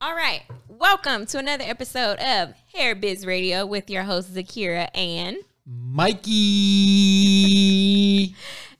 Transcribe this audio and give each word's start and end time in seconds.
All 0.00 0.14
right. 0.14 0.42
Welcome 0.68 1.26
to 1.26 1.38
another 1.38 1.64
episode 1.64 2.18
of 2.20 2.54
Hair 2.72 2.94
Biz 2.96 3.26
Radio 3.26 3.66
with 3.66 3.90
your 3.90 4.04
host 4.04 4.32
Zakira 4.32 4.88
and 4.94 5.38
Mikey. 5.66 6.26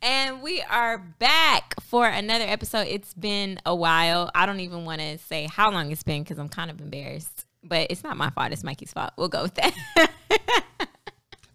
and 0.00 0.40
we 0.42 0.62
are 0.62 0.98
back 1.18 1.74
for 1.82 2.06
another 2.06 2.44
episode. 2.44 2.86
It's 2.88 3.14
been 3.14 3.58
a 3.66 3.74
while. 3.74 4.30
I 4.34 4.46
don't 4.46 4.60
even 4.60 4.84
want 4.84 5.00
to 5.00 5.18
say 5.18 5.48
how 5.50 5.72
long 5.72 5.90
it's 5.90 6.04
been 6.04 6.22
because 6.22 6.38
I'm 6.38 6.48
kind 6.48 6.70
of 6.70 6.80
embarrassed. 6.80 7.46
But 7.64 7.88
it's 7.90 8.04
not 8.04 8.16
my 8.16 8.30
fault. 8.30 8.52
It's 8.52 8.62
Mikey's 8.62 8.92
fault. 8.92 9.10
We'll 9.16 9.28
go 9.28 9.42
with 9.42 9.54
that. 9.54 9.74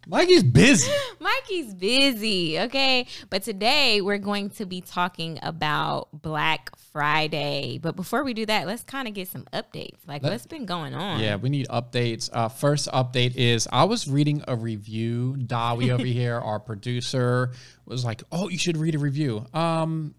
Mikey's 0.07 0.43
busy. 0.43 0.91
Mikey's 1.19 1.73
busy, 1.73 2.59
okay? 2.59 3.07
But 3.29 3.43
today 3.43 4.01
we're 4.01 4.17
going 4.17 4.49
to 4.51 4.65
be 4.65 4.81
talking 4.81 5.39
about 5.41 6.09
Black 6.13 6.71
Friday. 6.91 7.79
But 7.81 7.95
before 7.95 8.23
we 8.23 8.33
do 8.33 8.45
that, 8.45 8.67
let's 8.67 8.83
kind 8.83 9.07
of 9.07 9.13
get 9.13 9.27
some 9.29 9.45
updates. 9.53 9.97
Like, 10.07 10.23
Let- 10.23 10.31
what's 10.31 10.45
been 10.45 10.65
going 10.65 10.93
on? 10.93 11.19
Yeah, 11.19 11.37
we 11.37 11.49
need 11.49 11.67
updates. 11.69 12.29
Uh, 12.33 12.49
first 12.49 12.89
update 12.91 13.35
is 13.35 13.67
I 13.71 13.85
was 13.85 14.07
reading 14.07 14.43
a 14.47 14.55
review. 14.55 15.35
Dawi 15.39 15.91
over 15.91 16.05
here, 16.05 16.37
our 16.37 16.59
producer, 16.59 17.51
was 17.85 18.03
like, 18.03 18.23
"Oh, 18.31 18.49
you 18.49 18.57
should 18.57 18.77
read 18.77 18.95
a 18.95 18.99
review." 18.99 19.45
Um, 19.53 20.15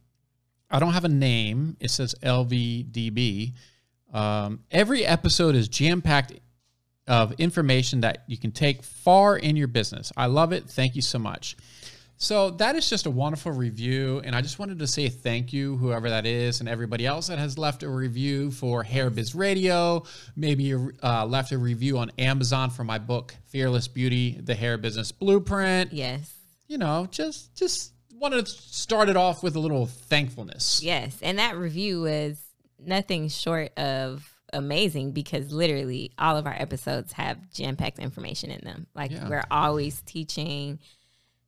I 0.70 0.78
don't 0.78 0.92
have 0.92 1.04
a 1.04 1.08
name. 1.10 1.76
It 1.80 1.90
says 1.90 2.14
LVDB. 2.22 3.52
Um, 4.12 4.60
every 4.70 5.04
episode 5.04 5.54
is 5.56 5.68
jam 5.68 6.00
packed 6.00 6.32
of 7.06 7.32
information 7.32 8.00
that 8.00 8.24
you 8.26 8.36
can 8.36 8.50
take 8.50 8.82
far 8.82 9.36
in 9.36 9.56
your 9.56 9.68
business. 9.68 10.12
I 10.16 10.26
love 10.26 10.52
it. 10.52 10.68
Thank 10.68 10.96
you 10.96 11.02
so 11.02 11.18
much. 11.18 11.56
So 12.16 12.50
that 12.52 12.76
is 12.76 12.88
just 12.88 13.06
a 13.06 13.10
wonderful 13.10 13.52
review, 13.52 14.22
and 14.24 14.36
I 14.36 14.40
just 14.40 14.58
wanted 14.58 14.78
to 14.78 14.86
say 14.86 15.08
thank 15.08 15.52
you, 15.52 15.76
whoever 15.76 16.08
that 16.08 16.24
is, 16.26 16.60
and 16.60 16.68
everybody 16.68 17.04
else 17.04 17.26
that 17.26 17.38
has 17.38 17.58
left 17.58 17.82
a 17.82 17.88
review 17.88 18.50
for 18.52 18.82
Hair 18.84 19.10
Biz 19.10 19.34
Radio. 19.34 20.04
Maybe 20.36 20.62
you 20.62 20.92
uh, 21.02 21.26
left 21.26 21.50
a 21.52 21.58
review 21.58 21.98
on 21.98 22.12
Amazon 22.18 22.70
for 22.70 22.84
my 22.84 22.98
book 22.98 23.34
Fearless 23.48 23.88
Beauty: 23.88 24.40
The 24.40 24.54
Hair 24.54 24.78
Business 24.78 25.10
Blueprint. 25.10 25.92
Yes. 25.92 26.32
You 26.68 26.78
know, 26.78 27.08
just 27.10 27.54
just 27.56 27.92
wanted 28.12 28.46
to 28.46 28.52
start 28.52 29.08
it 29.08 29.16
off 29.16 29.42
with 29.42 29.56
a 29.56 29.60
little 29.60 29.86
thankfulness. 29.86 30.82
Yes. 30.82 31.18
And 31.20 31.38
that 31.38 31.56
review 31.56 32.02
was 32.02 32.40
nothing 32.78 33.28
short 33.28 33.76
of 33.76 34.26
amazing 34.54 35.12
because 35.12 35.52
literally 35.52 36.12
all 36.18 36.36
of 36.36 36.46
our 36.46 36.54
episodes 36.58 37.12
have 37.12 37.50
jam 37.52 37.76
packed 37.76 37.98
information 37.98 38.50
in 38.50 38.64
them. 38.64 38.86
Like 38.94 39.10
Yeah. 39.10 39.28
we're 39.28 39.44
always 39.50 40.00
teaching, 40.02 40.78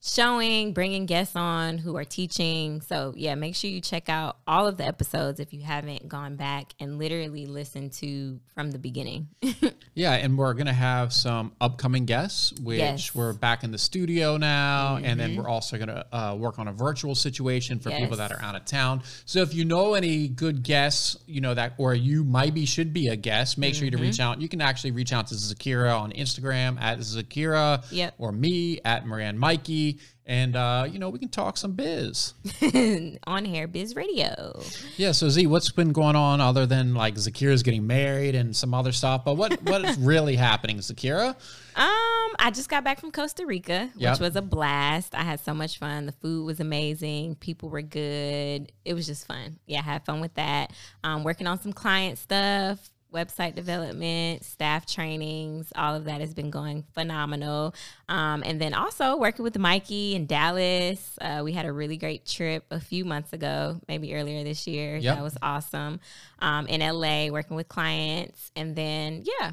showing, 0.03 0.73
bringing 0.73 1.07
guests 1.07 1.35
on 1.35 1.79
who 1.79 1.97
are 1.97 2.05
teaching. 2.05 2.81
So, 2.81 3.13
yeah, 3.17 3.35
make 3.35 3.57
sure 3.57 3.71
you 3.71 3.81
check 3.81 4.09
out 4.09 4.39
all 4.47 4.67
of 4.67 4.77
the 4.77 4.85
episodes 4.87 5.41
if 5.41 5.53
you 5.53 5.63
haven't 5.63 6.07
gone 6.09 6.37
back 6.37 6.75
and 6.79 6.99
literally 6.99 7.47
listened 7.47 7.93
to 7.95 8.39
from 8.55 8.71
the 8.71 8.79
beginning. 8.79 9.29
Yeah, 9.99 10.13
and 10.13 10.37
we're 10.37 10.53
gonna 10.53 10.75
have 10.75 11.11
some 11.11 11.53
upcoming 11.59 12.05
guests, 12.05 12.53
which 12.61 12.79
Yes. 12.81 13.15
we're 13.15 13.33
back 13.33 13.65
in 13.65 13.71
the 13.73 13.79
studio 13.79 14.37
now, 14.37 14.97
and 15.03 15.19
then 15.19 15.37
we're 15.37 15.49
also 15.49 15.79
gonna 15.79 16.05
uh, 16.13 16.37
work 16.39 16.59
on 16.59 16.69
a 16.69 16.73
virtual 16.73 17.15
situation 17.15 17.79
for 17.79 17.91
people 17.91 18.19
that 18.19 18.31
are 18.31 18.43
out 18.43 18.55
of 18.55 18.67
town. 18.67 19.03
So 19.25 19.41
if 19.41 19.55
you 19.55 19.65
know 19.65 19.95
any 19.95 20.29
good 20.29 20.63
guests, 20.63 21.17
you 21.27 21.41
know 21.41 21.55
that, 21.55 21.73
or 21.79 21.95
you 21.95 22.25
might 22.25 22.53
be 22.53 22.67
should 22.67 22.93
be 22.93 23.09
a 23.09 23.17
guest, 23.17 23.57
make 23.57 23.75
sure 23.75 23.87
you 23.87 23.91
to 23.93 23.97
reach 23.97 24.21
out. 24.21 24.39
You 24.43 24.51
can 24.51 24.61
actually 24.61 24.91
reach 24.91 25.15
out 25.15 25.29
to 25.29 25.35
Zakira 25.35 25.99
on 25.99 26.13
Instagram 26.13 26.79
at 26.79 26.99
Zakira, 26.99 27.83
Yep. 27.91 28.17
or 28.19 28.33
me 28.33 28.81
at 28.85 29.07
Moran 29.07 29.39
Mikey, 29.39 29.86
and 30.25 30.57
uh, 30.57 30.87
you 30.91 30.99
know 30.99 31.09
we 31.11 31.19
can 31.19 31.29
talk 31.29 31.57
some 31.57 31.73
biz. 31.73 32.35
on 33.27 33.45
Hair 33.45 33.69
Biz 33.69 33.95
Radio. 33.97 34.61
Yeah. 34.97 35.13
So 35.13 35.29
Z, 35.29 35.47
what's 35.47 35.71
been 35.71 35.93
going 35.93 36.17
on 36.17 36.41
other 36.41 36.67
than 36.67 36.95
like 36.95 37.15
Zakira's 37.15 37.63
getting 37.63 37.87
married 37.87 38.35
and 38.35 38.55
some 38.55 38.75
other 38.75 38.93
stuff? 38.93 39.25
But 39.25 39.35
what 39.37 39.63
what 39.63 39.85
is 39.85 39.97
really 40.01 40.37
happening, 40.37 40.79
Zakira? 40.79 41.35
Um, 41.77 42.35
I 42.39 42.51
just 42.55 42.69
got 42.69 42.85
back 42.85 43.01
from 43.01 43.13
Costa 43.13 43.45
Rica, 43.47 43.91
which 43.95 44.03
Yep. 44.03 44.21
was 44.21 44.37
a 44.37 44.43
blast. 44.43 45.15
I 45.15 45.23
had 45.23 45.41
so 45.41 45.53
much 45.55 45.79
fun. 45.79 46.07
The 46.07 46.13
food 46.13 46.47
was 46.47 46.59
amazing. 46.61 47.35
People 47.37 47.69
were 47.69 47.83
good. 47.83 48.73
It 48.85 48.95
was 48.95 49.07
just 49.07 49.27
fun. 49.27 49.59
Yeah, 49.67 49.81
I 49.81 49.83
had 49.83 50.05
fun 50.07 50.21
with 50.21 50.35
that. 50.35 50.73
Um, 51.05 51.23
working 51.23 51.47
on 51.47 51.61
some 51.61 51.73
client 51.75 52.19
stuff, 52.19 52.79
website 53.17 53.55
development, 53.55 54.45
staff 54.45 54.87
trainings. 54.87 55.73
All 55.75 55.95
of 55.95 56.05
that 56.05 56.21
has 56.21 56.35
been 56.35 56.51
going 56.51 56.85
phenomenal. 56.93 57.75
Um, 58.09 58.43
and 58.45 58.61
then 58.61 58.75
also 58.75 59.17
working 59.17 59.43
with 59.43 59.59
Mikey 59.59 60.15
in 60.15 60.27
Dallas. 60.27 61.19
Uh, 61.21 61.41
we 61.43 61.53
had 61.53 61.65
a 61.65 61.73
really 61.73 61.97
great 61.97 62.27
trip 62.27 62.65
a 62.71 62.81
few 62.81 63.05
months 63.05 63.33
ago, 63.33 63.81
maybe 63.89 64.15
earlier 64.15 64.45
this 64.45 64.67
year. 64.67 64.97
Yep. 64.97 65.17
That 65.17 65.23
was 65.23 65.37
awesome. 65.41 66.01
Um, 66.41 66.67
in 66.67 66.81
LA, 66.81 67.29
working 67.29 67.57
with 67.57 67.69
clients, 67.69 68.53
and 68.55 68.77
then 68.77 69.25
yeah. 69.41 69.53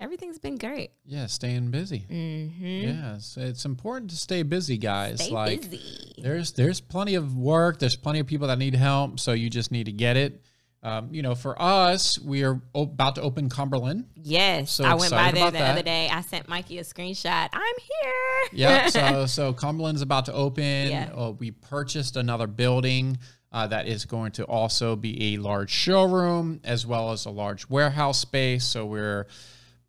Everything's 0.00 0.38
been 0.38 0.56
great. 0.56 0.92
Yeah, 1.04 1.26
staying 1.26 1.70
busy. 1.70 2.06
Mm-hmm. 2.10 2.64
Yeah, 2.64 3.16
it's, 3.16 3.36
it's 3.36 3.66
important 3.66 4.10
to 4.12 4.16
stay 4.16 4.42
busy, 4.42 4.78
guys. 4.78 5.22
Stay 5.22 5.30
like 5.30 5.70
busy. 5.70 6.14
there's 6.16 6.52
there's 6.52 6.80
plenty 6.80 7.16
of 7.16 7.36
work. 7.36 7.78
There's 7.78 7.96
plenty 7.96 8.18
of 8.18 8.26
people 8.26 8.48
that 8.48 8.58
need 8.58 8.74
help. 8.74 9.20
So 9.20 9.32
you 9.32 9.50
just 9.50 9.70
need 9.70 9.84
to 9.84 9.92
get 9.92 10.16
it. 10.16 10.42
Um, 10.82 11.08
you 11.12 11.20
know, 11.20 11.34
for 11.34 11.60
us, 11.60 12.18
we 12.18 12.42
are 12.42 12.58
about 12.74 13.16
to 13.16 13.20
open 13.22 13.50
Cumberland. 13.50 14.06
Yes, 14.14 14.70
So 14.70 14.84
I 14.84 14.94
went 14.94 15.10
by 15.10 15.30
there 15.30 15.50
the 15.50 15.58
that. 15.58 15.72
other 15.72 15.82
day. 15.82 16.08
I 16.10 16.22
sent 16.22 16.48
Mikey 16.48 16.78
a 16.78 16.82
screenshot. 16.84 17.48
I'm 17.52 17.74
here. 18.02 18.48
Yeah. 18.52 18.86
so 18.88 19.26
so 19.26 19.52
Cumberland's 19.52 20.00
about 20.00 20.24
to 20.26 20.32
open. 20.32 20.88
Yeah. 20.88 21.10
Uh, 21.14 21.32
we 21.32 21.50
purchased 21.50 22.16
another 22.16 22.46
building. 22.46 23.18
Uh, 23.52 23.66
that 23.66 23.88
is 23.88 24.04
going 24.04 24.30
to 24.30 24.44
also 24.44 24.94
be 24.94 25.34
a 25.34 25.38
large 25.38 25.70
showroom 25.72 26.60
as 26.62 26.86
well 26.86 27.10
as 27.10 27.26
a 27.26 27.30
large 27.30 27.68
warehouse 27.68 28.20
space. 28.20 28.64
So 28.64 28.86
we're 28.86 29.26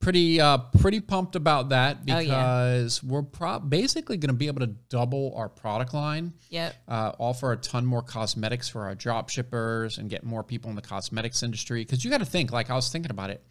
pretty 0.02 0.42
uh, 0.42 0.58
pretty 0.80 1.00
pumped 1.00 1.36
about 1.36 1.70
that 1.70 2.00
Oh, 2.10 2.20
yeah. 2.20 2.20
because 2.20 3.04
we're 3.04 3.22
pro- 3.24 3.60
basically 3.60 4.18
going 4.18 4.30
to 4.30 4.36
be 4.36 4.48
able 4.48 4.62
to 4.62 4.74
double 4.90 5.34
our 5.36 5.48
product 5.48 5.94
line. 5.94 6.34
yep. 6.50 6.76
uh, 6.88 7.14
offer 7.20 7.52
a 7.54 7.58
ton 7.58 7.86
more 7.86 8.02
cosmetics 8.02 8.68
for 8.68 8.86
our 8.86 8.96
drop 8.96 9.30
shippers 9.30 9.98
and 9.98 10.10
get 10.10 10.24
more 10.24 10.44
people 10.44 10.70
in 10.70 10.76
the 10.76 10.82
cosmetics 10.82 11.44
industry. 11.44 11.84
Because 11.84 12.04
you 12.04 12.12
got 12.12 12.18
to 12.18 12.26
think, 12.26 12.52
like 12.52 12.70
I 12.70 12.76
was 12.76 12.90
thinking 12.90 13.12
about 13.12 13.30
it, 13.30 13.42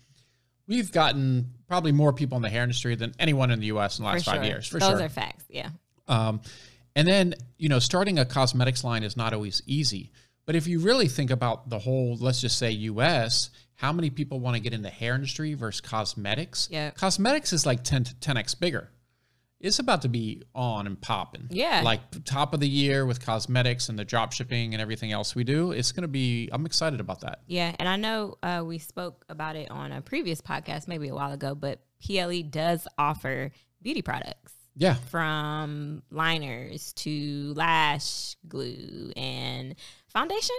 we've 0.67 0.93
gotten 0.93 1.53
probably 1.69 1.93
more 1.93 2.13
people 2.13 2.37
in 2.37 2.43
the 2.43 2.51
hair 2.51 2.63
industry 2.65 2.95
than 2.97 3.15
anyone 3.19 3.51
in 3.51 3.61
the 3.61 3.67
U.S. 3.67 3.99
in 3.99 4.05
the 4.05 4.11
last 4.11 4.25
for 4.25 4.33
five 4.33 4.43
sure. 4.43 4.53
years, 4.53 4.67
for 4.67 4.81
sure. 4.81 4.91
Those 4.91 4.99
sure. 4.99 5.07
are 5.07 5.09
facts. 5.09 5.45
Yeah. 5.49 5.71
Um, 6.09 6.41
and 6.97 7.07
then 7.07 7.35
you 7.57 7.69
know, 7.69 7.79
starting 7.79 8.19
a 8.19 8.25
cosmetics 8.25 8.85
line 8.85 9.05
is 9.05 9.17
not 9.17 9.33
always 9.33 9.63
easy. 9.67 10.13
But 10.47 10.57
if 10.57 10.67
you 10.67 10.81
really 10.81 11.07
think 11.07 11.31
about 11.31 11.71
the 11.71 11.79
whole, 11.79 12.17
let's 12.19 12.41
just 12.41 12.59
say 12.59 12.73
U.S., 12.73 13.51
how 13.81 13.93
many 13.95 14.11
people 14.11 14.41
want 14.41 14.57
to 14.57 14.61
get 14.61 14.75
in 14.75 14.83
the 14.83 14.91
hair 14.91 15.15
industry 15.15 15.55
versus 15.55 15.81
cosmetics? 15.81 16.69
Yeah. 16.71 16.91
Cosmetics 16.91 17.55
is 17.55 17.65
like 17.65 17.83
10 17.83 18.05
to 18.05 18.15
10x 18.17 18.61
bigger. 18.61 18.91
It's 19.59 19.79
about 19.79 20.03
to 20.03 20.09
be 20.09 20.43
on 20.55 20.87
and 20.87 21.01
popping. 21.01 21.47
Yeah. 21.51 21.81
Like 21.83 22.01
top 22.27 22.53
of 22.53 22.61
the 22.61 22.69
year 22.69 23.07
with 23.07 23.25
cosmetics 23.25 23.89
and 23.89 23.99
the 23.99 24.05
drop 24.05 24.33
shipping 24.33 24.75
and 24.75 24.83
everything 24.83 25.13
else 25.13 25.35
we 25.35 25.45
do. 25.45 25.73
It's 25.73 25.93
going 25.93 26.03
to 26.03 26.09
be, 26.09 26.51
I'm 26.53 26.67
excited 26.67 27.01
about 27.01 27.21
that. 27.23 27.41
Yeah, 27.47 27.75
and 27.79 27.89
I 27.89 27.97
know 27.97 28.37
uh, 28.43 28.63
we 28.67 28.77
spoke 28.79 29.25
about 29.31 29.57
it 29.57 29.71
on 29.71 29.93
a 29.93 30.03
previous 30.03 30.43
podcast, 30.43 30.87
maybe 30.87 31.09
a 31.09 31.15
while 31.15 31.33
ago, 31.33 31.55
but 31.55 31.81
PLE 32.07 32.43
does 32.51 32.87
offer 32.99 33.51
beauty 33.83 34.03
products 34.03 34.53
Yeah. 34.77 34.95
from 34.95 36.03
liners 36.11 36.93
to 36.95 37.53
lash 37.55 38.37
glue 38.47 39.11
and 39.17 39.75
foundation. 40.09 40.57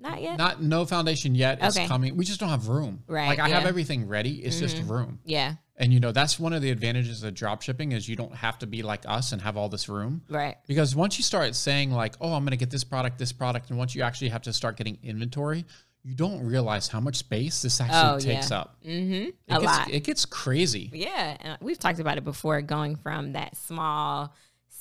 Not 0.00 0.22
yet. 0.22 0.38
Not 0.38 0.62
no 0.62 0.84
foundation 0.84 1.34
yet. 1.34 1.58
It's 1.60 1.76
Okay. 1.76 1.86
coming. 1.88 2.16
We 2.16 2.24
just 2.24 2.38
don't 2.40 2.50
have 2.50 2.68
room. 2.68 3.02
Right, 3.08 3.28
Like 3.28 3.38
I 3.38 3.42
have 3.42 3.50
yeah. 3.50 3.58
Mm-hmm. 3.60 3.68
everything 3.68 4.08
ready. 4.08 4.34
It's 4.44 4.58
just 4.58 4.80
room. 4.84 5.18
yeah. 5.24 5.54
And 5.80 5.92
you 5.92 6.00
know, 6.00 6.10
that's 6.10 6.40
one 6.40 6.52
of 6.52 6.60
the 6.60 6.70
advantages 6.70 7.22
of 7.22 7.34
drop 7.34 7.62
shipping 7.62 7.92
is 7.92 8.08
you 8.08 8.16
don't 8.16 8.34
have 8.34 8.58
to 8.60 8.66
be 8.66 8.82
like 8.82 9.02
us 9.06 9.30
and 9.30 9.40
have 9.42 9.56
all 9.56 9.68
this 9.68 9.88
room. 9.88 10.22
Right. 10.28 10.56
Because 10.66 10.96
once 10.96 11.18
you 11.18 11.22
start 11.22 11.54
saying 11.54 11.92
like, 11.92 12.16
"Oh, 12.20 12.32
I'm 12.32 12.42
going 12.42 12.50
to 12.50 12.56
get 12.56 12.70
this 12.70 12.82
product, 12.82 13.16
this 13.18 13.30
product," 13.32 13.70
and 13.70 13.78
once 13.78 13.94
you 13.94 14.02
actually 14.02 14.30
have 14.30 14.42
to 14.42 14.52
start 14.52 14.76
getting 14.76 14.98
inventory, 15.04 15.64
you 16.02 16.16
don't 16.16 16.40
realize 16.44 16.88
how 16.88 16.98
much 16.98 17.14
space 17.16 17.62
this 17.62 17.80
actually 17.80 17.96
Oh, 18.16 18.18
takes 18.34 18.50
yeah. 18.50 18.58
up. 18.58 18.76
Mm-hmm. 18.84 19.12
It 19.28 19.34
A 19.50 19.52
gets, 19.60 19.64
lot. 19.64 19.90
It 19.90 20.02
gets 20.04 20.24
crazy. 20.24 20.90
Yeah, 20.92 21.36
and 21.40 21.58
we've 21.60 21.78
talked 21.78 22.00
about 22.00 22.18
it 22.18 22.24
before 22.24 22.60
going 22.60 22.96
from 22.96 23.32
that 23.34 23.56
small 23.56 24.34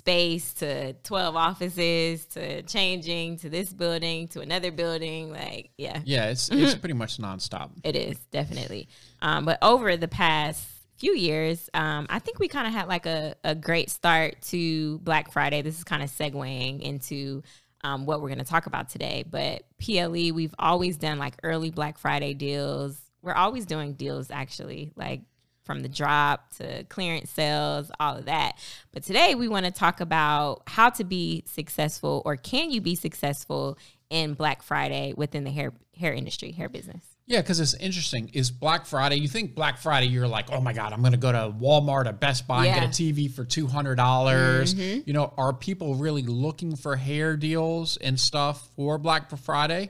space 0.07 0.53
to 0.53 0.93
12 0.93 1.35
offices 1.35 2.25
to 2.27 2.61
changing 2.63 3.37
to 3.37 3.49
this 3.49 3.73
building 3.73 4.27
to 4.29 4.39
another 4.39 4.71
building 4.71 5.31
like 5.31 5.71
yeah, 5.77 5.99
Yeah, 6.05 6.29
it's 6.29 6.49
it's 6.49 6.75
pretty 6.75 6.93
much 6.93 7.17
nonstop. 7.17 7.71
it 7.83 7.95
is 7.95 8.17
definitely. 8.31 8.87
Um, 9.21 9.43
but 9.43 9.57
over 9.61 9.97
the 9.97 10.07
past 10.07 10.65
few 10.97 11.13
years 11.13 11.69
um, 11.75 12.07
i 12.09 12.17
think 12.17 12.39
we 12.39 12.47
kind 12.47 12.65
of 12.65 12.73
had 12.73 12.87
like 12.87 13.05
a, 13.05 13.35
a 13.43 13.53
great 13.53 13.89
start 13.89 14.41
to 14.41 14.97
black 14.99 15.31
friday. 15.31 15.61
This 15.61 15.77
is 15.77 15.83
kind 15.83 16.01
of 16.01 16.09
segueing 16.09 16.81
into 16.81 17.43
um, 17.83 18.05
what 18.05 18.21
we're 18.21 18.29
going 18.29 18.39
to 18.39 18.45
talk 18.45 18.65
about 18.65 18.89
today. 18.89 19.23
But 19.29 19.63
ple 19.79 20.09
we've 20.09 20.55
always 20.57 20.97
done 20.97 21.19
like 21.19 21.35
early 21.43 21.69
black 21.69 21.97
friday 21.97 22.33
deals. 22.33 22.99
We're 23.21 23.33
always 23.33 23.65
doing 23.65 23.93
deals 23.93 24.31
actually. 24.31 24.93
Like 24.95 25.21
from 25.67 25.81
the 25.81 25.89
drop 25.89 26.51
to 26.55 26.83
clearance 26.85 27.29
sales, 27.29 27.91
all 27.99 28.17
of 28.17 28.25
that. 28.25 28.53
But 28.91 29.03
today 29.03 29.35
we 29.35 29.47
want 29.47 29.65
to 29.67 29.71
talk 29.71 30.01
about 30.01 30.63
how 30.65 30.89
to 30.89 31.03
be 31.03 31.43
successful 31.45 32.23
or 32.25 32.37
can 32.37 32.71
you 32.71 32.81
be 32.81 32.95
successful 32.95 33.77
in 34.09 34.33
Black 34.33 34.63
Friday 34.63 35.13
within 35.15 35.43
the 35.43 35.51
hair 35.51 35.73
hair 35.97 36.13
industry, 36.13 36.51
hair 36.51 36.69
business. 36.69 37.03
Yeah, 37.25 37.41
because 37.41 37.59
it's 37.59 37.73
interesting. 37.73 38.29
Is 38.33 38.51
Black 38.51 38.85
Friday? 38.85 39.17
You 39.17 39.27
think 39.27 39.53
Black 39.53 39.79
Friday? 39.79 40.07
You're 40.07 40.27
like, 40.29 40.49
oh 40.49 40.61
my 40.61 40.71
god, 40.71 40.93
I'm 40.93 41.01
going 41.01 41.11
to 41.11 41.17
go 41.17 41.31
to 41.31 41.53
Walmart 41.59 42.05
or 42.05 42.13
Best 42.13 42.47
Buy 42.47 42.65
Yeah. 42.65 42.75
and 42.75 42.81
get 42.93 42.99
a 42.99 43.03
TV 43.03 43.29
for 43.29 43.43
two 43.43 43.67
hundred 43.67 43.95
dollars. 43.95 44.73
Mm-hmm. 44.73 45.01
You 45.05 45.13
know, 45.13 45.33
are 45.37 45.53
people 45.53 45.95
really 45.95 46.21
looking 46.21 46.75
for 46.77 46.95
hair 46.95 47.35
deals 47.35 47.97
and 47.97 48.17
stuff 48.17 48.69
for 48.75 48.97
Black 48.97 49.29
Friday? 49.39 49.89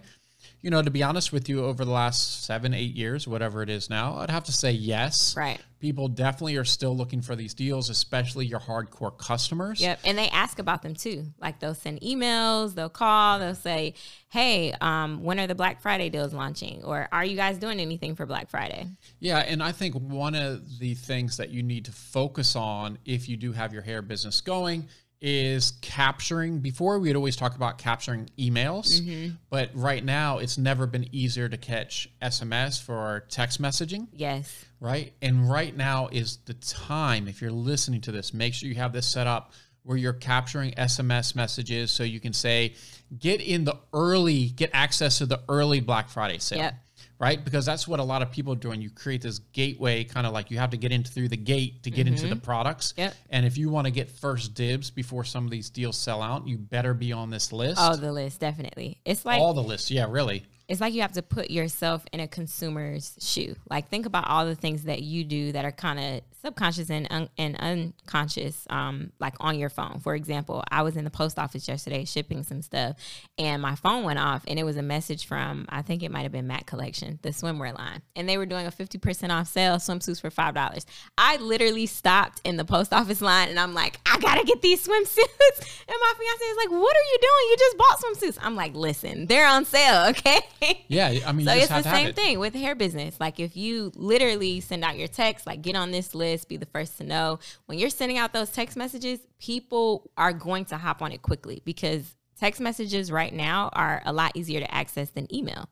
You 0.61 0.71
know, 0.71 0.81
to 0.81 0.89
be 0.89 1.03
honest 1.03 1.31
with 1.31 1.47
you, 1.47 1.63
over 1.63 1.85
the 1.85 1.91
last 1.91 2.43
seven, 2.45 2.73
eight 2.73 2.95
years, 2.95 3.27
whatever 3.27 3.61
it 3.61 3.69
is 3.69 3.89
now, 3.89 4.17
I'd 4.17 4.31
have 4.31 4.45
to 4.45 4.51
say 4.51 4.71
yes. 4.71 5.35
Right. 5.37 5.61
People 5.79 6.07
definitely 6.07 6.55
are 6.55 6.65
still 6.65 6.97
looking 6.97 7.21
for 7.21 7.35
these 7.35 7.53
deals, 7.53 7.91
especially 7.91 8.47
your 8.47 8.59
hardcore 8.59 9.15
customers. 9.15 9.79
Yep. 9.79 9.99
And 10.03 10.17
they 10.17 10.27
ask 10.29 10.57
about 10.57 10.81
them 10.81 10.95
too. 10.95 11.25
Like 11.39 11.59
they'll 11.59 11.75
send 11.75 12.01
emails, 12.01 12.73
they'll 12.73 12.89
call, 12.89 13.37
they'll 13.37 13.53
say, 13.53 13.93
Hey, 14.29 14.73
um, 14.81 15.23
when 15.23 15.39
are 15.39 15.45
the 15.45 15.55
Black 15.55 15.81
Friday 15.81 16.09
deals 16.09 16.33
launching? 16.33 16.83
Or 16.83 17.07
are 17.11 17.23
you 17.23 17.35
guys 17.35 17.59
doing 17.59 17.79
anything 17.79 18.15
for 18.15 18.25
Black 18.25 18.49
Friday? 18.49 18.87
Yeah, 19.19 19.37
and 19.39 19.61
I 19.61 19.71
think 19.71 19.93
one 19.93 20.33
of 20.33 20.79
the 20.79 20.95
things 20.95 21.37
that 21.37 21.51
you 21.51 21.61
need 21.61 21.85
to 21.85 21.91
focus 21.91 22.55
on 22.55 22.97
if 23.05 23.29
you 23.29 23.37
do 23.37 23.51
have 23.51 23.73
your 23.73 23.83
hair 23.83 24.01
business 24.01 24.41
going 24.41 24.87
is 25.21 25.73
capturing. 25.81 26.59
Before 26.59 26.99
we'd 26.99 27.15
always 27.15 27.35
talk 27.35 27.55
about 27.55 27.77
capturing 27.77 28.29
emails, 28.37 29.01
mm-hmm. 29.01 29.35
but 29.49 29.71
right 29.73 30.03
now 30.03 30.37
it's 30.37 30.57
never 30.57 30.85
been 30.87 31.07
easier 31.11 31.49
to 31.49 31.57
catch 31.57 32.09
SMS 32.21 32.81
for 32.81 33.25
text 33.29 33.61
messaging, 33.61 34.07
Yes. 34.13 34.65
right? 34.79 35.13
And 35.21 35.49
right 35.49 35.75
now 35.75 36.07
is 36.11 36.37
the 36.45 36.53
time 36.55 37.27
if 37.27 37.41
you're 37.41 37.51
listening 37.51 38.01
to 38.01 38.11
this, 38.11 38.33
make 38.33 38.53
sure 38.53 38.69
you 38.69 38.75
have 38.75 38.93
this 38.93 39.07
set 39.07 39.27
up 39.27 39.53
where 39.83 39.97
you're 39.97 40.13
capturing 40.13 40.71
SMS 40.73 41.33
messages 41.33 41.91
so 41.91 42.03
you 42.03 42.19
can 42.19 42.33
say 42.33 42.73
get 43.17 43.39
in 43.39 43.63
the 43.63 43.77
early 43.93 44.49
get 44.49 44.69
access 44.73 45.19
to 45.19 45.25
the 45.25 45.39
early 45.47 45.79
Black 45.79 46.09
Friday 46.09 46.39
sale 46.39 46.59
Yep. 46.59 46.75
Right? 47.19 47.43
Because 47.43 47.65
that's 47.65 47.87
what 47.87 47.99
a 47.99 48.03
lot 48.03 48.21
of 48.21 48.31
people 48.31 48.53
are 48.53 48.57
doing. 48.57 48.81
You 48.81 48.89
create 48.89 49.21
this 49.21 49.39
gateway, 49.39 50.03
kind 50.03 50.27
of 50.27 50.33
like 50.33 50.51
you 50.51 50.57
have 50.57 50.69
to 50.71 50.77
get 50.77 50.91
in 50.91 51.03
through 51.03 51.29
the 51.29 51.37
gate 51.37 51.83
to 51.83 51.91
get 51.91 52.07
into 52.07 52.27
the 52.27 52.35
mm-hmm. 52.35 52.39
products. 52.39 52.93
Yep. 52.97 53.15
And 53.29 53.45
if 53.45 53.57
you 53.57 53.69
want 53.69 53.85
to 53.85 53.91
get 53.91 54.09
first 54.09 54.53
dibs 54.53 54.91
before 54.91 55.23
some 55.23 55.45
of 55.45 55.51
these 55.51 55.69
deals 55.69 55.97
sell 55.97 56.21
out, 56.21 56.47
you 56.47 56.57
better 56.57 56.93
be 56.93 57.11
on 57.11 57.29
this 57.29 57.51
list. 57.51 57.79
Oh, 57.81 57.95
the 57.95 58.11
list, 58.11 58.39
definitely. 58.39 58.99
It's 59.05 59.25
like 59.25 59.39
All 59.39 59.53
the 59.53 59.63
lists, 59.63 59.89
yeah, 59.91 60.05
really. 60.09 60.45
It's 60.67 60.81
like 60.81 60.93
you 60.93 61.01
have 61.01 61.13
to 61.13 61.21
put 61.21 61.49
yourself 61.49 62.05
in 62.11 62.19
a 62.19 62.27
consumer's 62.27 63.15
shoe. 63.21 63.55
Like 63.69 63.89
think 63.89 64.05
about 64.05 64.27
all 64.27 64.45
the 64.45 64.55
things 64.55 64.83
that 64.83 65.01
you 65.01 65.23
do 65.23 65.53
that 65.53 65.63
are 65.63 65.71
kind 65.71 65.99
of 65.99 66.21
subconscious 66.41 66.89
and 66.89 67.07
un- 67.09 67.29
and 67.37 67.55
unconscious, 67.57 68.67
um, 68.69 69.11
like 69.19 69.33
on 69.39 69.57
your 69.57 69.69
phone. 69.69 69.99
For 69.99 70.13
example, 70.13 70.63
I 70.69 70.81
was 70.81 70.97
in 70.97 71.03
the 71.03 71.09
post 71.09 71.39
office 71.39 71.67
yesterday 71.67 72.05
shipping 72.05 72.43
some 72.43 72.61
stuff, 72.61 72.97
and 73.37 73.61
my 73.61 73.75
phone 73.75 74.03
went 74.03 74.19
off, 74.19 74.43
and 74.47 74.59
it 74.59 74.63
was 74.63 74.77
a 74.77 74.81
message 74.81 75.25
from 75.25 75.65
I 75.69 75.81
think 75.81 76.03
it 76.03 76.11
might 76.11 76.23
have 76.23 76.31
been 76.31 76.47
Mac 76.47 76.65
Collection, 76.65 77.19
the 77.21 77.29
swimwear 77.29 77.77
line, 77.77 78.01
and 78.15 78.27
they 78.27 78.37
were 78.37 78.45
doing 78.45 78.65
a 78.65 78.71
fifty 78.71 78.97
percent 78.97 79.31
off 79.31 79.47
sale 79.47 79.77
swimsuits 79.77 80.19
for 80.19 80.29
five 80.29 80.53
dollars. 80.53 80.85
I 81.17 81.37
literally 81.37 81.85
stopped 81.85 82.41
in 82.43 82.57
the 82.57 82.65
post 82.65 82.91
office 82.91 83.21
line, 83.21 83.49
and 83.49 83.59
I'm 83.59 83.73
like, 83.73 83.99
I 84.05 84.19
gotta 84.19 84.43
get 84.45 84.61
these 84.61 84.85
swimsuits, 84.85 85.17
and 85.87 85.97
my 86.01 86.13
fiance 86.17 86.45
is 86.45 86.57
like, 86.57 86.71
What 86.71 86.95
are 86.95 87.07
you 87.11 87.17
doing? 87.21 87.49
You 87.49 87.55
just 87.57 87.77
bought 87.77 87.99
swimsuits. 87.99 88.37
I'm 88.45 88.55
like, 88.55 88.75
Listen, 88.75 89.27
they're 89.27 89.47
on 89.47 89.63
sale, 89.63 90.09
okay. 90.09 90.41
Yeah, 90.87 91.19
I 91.25 91.31
mean, 91.31 91.45
So 91.45 91.53
it's 91.53 91.67
have 91.67 91.83
the 91.83 91.89
same 91.91 92.07
it. 92.07 92.15
thing 92.15 92.39
with 92.39 92.53
hair 92.53 92.75
business. 92.75 93.19
Like 93.19 93.39
if 93.39 93.55
you 93.57 93.91
literally 93.95 94.59
send 94.61 94.83
out 94.83 94.97
your 94.97 95.07
text, 95.07 95.45
like 95.45 95.61
get 95.61 95.75
on 95.75 95.91
this 95.91 96.15
list, 96.15 96.47
be 96.49 96.57
the 96.57 96.65
first 96.67 96.97
to 96.97 97.03
know. 97.03 97.39
When 97.65 97.77
you're 97.77 97.89
sending 97.89 98.17
out 98.17 98.33
those 98.33 98.49
text 98.49 98.77
messages, 98.77 99.19
people 99.39 100.09
are 100.17 100.33
going 100.33 100.65
to 100.65 100.77
hop 100.77 101.01
on 101.01 101.11
it 101.11 101.21
quickly 101.21 101.61
because 101.65 102.15
text 102.39 102.61
messages 102.61 103.11
right 103.11 103.33
now 103.33 103.69
are 103.73 104.01
a 104.05 104.13
lot 104.13 104.31
easier 104.35 104.59
to 104.59 104.73
access 104.73 105.09
than 105.09 105.33
email. 105.33 105.69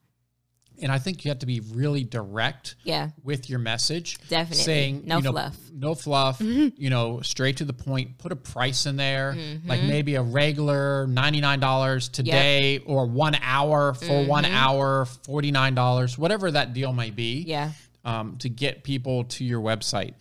And 0.81 0.92
I 0.92 1.00
think 1.00 1.24
you 1.25 1.30
have 1.30 1.39
to 1.39 1.45
be 1.45 1.60
really 1.74 2.04
direct 2.04 2.75
Yeah. 2.83 3.10
with 3.24 3.50
your 3.50 3.60
message. 3.60 4.18
Definitely. 4.30 4.63
Saying 4.63 5.01
No 5.06 5.18
you 5.18 5.24
know, 5.24 5.31
fluff. 5.31 5.56
Mm-hmm. 5.57 5.80
No 5.80 5.95
fluff. 5.95 6.42
You 6.42 6.89
know, 6.89 7.22
straight 7.22 7.57
to 7.57 7.66
the 7.66 7.74
point. 7.74 8.18
Put 8.18 8.31
a 8.31 8.36
price 8.36 8.86
in 8.86 8.95
there, 8.98 9.33
Mm-hmm. 9.33 9.68
like 9.69 9.83
maybe 9.83 10.16
a 10.16 10.22
regular 10.22 11.07
ninety 11.07 11.42
nine 11.42 11.60
dollars 11.60 12.10
today, 12.10 12.80
or 12.80 13.06
one 13.06 13.36
hour 13.42 13.94
for 13.94 14.25
one 14.25 14.44
Mm-hmm. 14.44 14.54
hour, 14.56 15.06
forty 15.06 15.51
nine 15.51 15.75
dollars, 15.75 16.18
whatever 16.18 16.51
that 16.51 16.74
deal 16.74 16.94
might 16.94 17.16
be. 17.16 17.44
Yeah. 17.48 17.72
um, 18.04 18.38
to 18.38 18.50
get 18.50 18.83
people 18.83 19.24
to 19.24 19.44
your 19.44 19.62
website. 19.62 20.13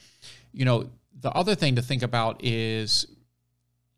You 0.53 0.65
know, 0.65 0.89
the 1.21 1.31
other 1.31 1.55
thing 1.55 1.77
to 1.77 1.83
think 1.83 2.03
about 2.03 2.43
is 2.45 3.07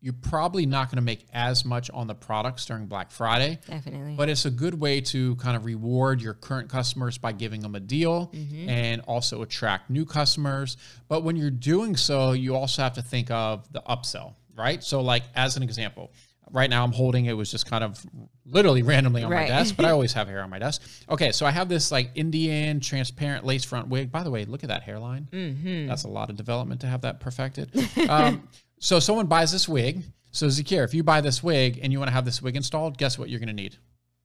you're 0.07 0.13
probably 0.21 0.65
not 0.65 0.87
going 0.89 0.95
to 0.95 1.01
make 1.03 1.25
as 1.33 1.65
much 1.65 1.91
on 1.93 2.07
the 2.07 2.15
products 2.15 2.65
during 2.65 2.85
Black 2.85 3.11
Friday, 3.11 3.59
Definitely. 3.67 4.15
but 4.15 4.29
it's 4.29 4.45
a 4.45 4.49
good 4.49 4.79
way 4.79 5.01
to 5.01 5.35
kind 5.35 5.57
of 5.57 5.65
reward 5.65 6.21
your 6.21 6.33
current 6.33 6.69
customers 6.69 7.17
by 7.17 7.33
giving 7.33 7.59
them 7.59 7.75
a 7.75 7.81
deal 7.81 8.27
Mm-hmm. 8.33 8.69
and 8.69 9.01
also 9.01 9.41
attract 9.41 9.89
new 9.89 10.05
customers. 10.05 10.77
But 11.09 11.23
when 11.25 11.35
you're 11.35 11.51
doing 11.51 11.97
so, 11.97 12.31
you 12.31 12.55
also 12.55 12.83
have 12.83 12.93
to 12.93 13.01
think 13.01 13.29
of 13.31 13.69
the 13.73 13.81
upsell, 13.81 14.35
right? 14.55 14.81
So, 14.81 15.01
like, 15.01 15.23
as 15.35 15.57
an 15.57 15.63
example, 15.63 16.13
right 16.51 16.69
now 16.69 16.85
I'm 16.85 16.93
holding 16.93 17.25
it 17.25 17.33
was 17.33 17.51
just 17.51 17.69
kind 17.69 17.83
of 17.83 18.01
literally 18.45 18.81
randomly 18.81 19.23
on 19.23 19.29
Right. 19.29 19.49
my 19.49 19.57
desk, 19.57 19.75
but 19.75 19.83
I 19.85 19.89
always 19.97 20.13
have 20.13 20.29
hair 20.29 20.41
on 20.41 20.49
my 20.49 20.59
desk. 20.59 20.81
Okay, 21.09 21.33
so 21.33 21.45
I 21.45 21.51
have 21.51 21.67
this 21.67 21.91
like 21.91 22.11
Indian 22.15 22.79
transparent 22.79 23.43
lace 23.45 23.65
front 23.65 23.89
wig. 23.89 24.09
By 24.09 24.23
the 24.23 24.31
way, 24.31 24.45
look 24.45 24.63
at 24.63 24.69
that 24.69 24.83
hairline. 24.83 25.27
Mm-hmm. 25.33 25.87
That's 25.87 26.05
a 26.05 26.07
lot 26.07 26.29
of 26.29 26.37
development 26.37 26.79
to 26.81 26.87
have 26.87 27.01
that 27.01 27.19
perfected. 27.19 27.69
um, 28.09 28.47
so 28.79 28.99
someone 28.99 29.27
buys 29.27 29.51
this 29.51 29.67
wig. 29.67 30.03
So 30.31 30.47
Zakir, 30.47 30.83
if 30.83 30.93
you 30.93 31.03
buy 31.03 31.21
this 31.21 31.41
wig 31.41 31.79
and 31.81 31.91
you 31.91 31.99
want 31.99 32.09
to 32.09 32.13
have 32.13 32.25
this 32.25 32.41
wig 32.41 32.55
installed, 32.55 32.97
guess 32.97 33.17
what 33.17 33.29
you're 33.29 33.39
going 33.39 33.47
to 33.47 33.53
need? 33.53 33.77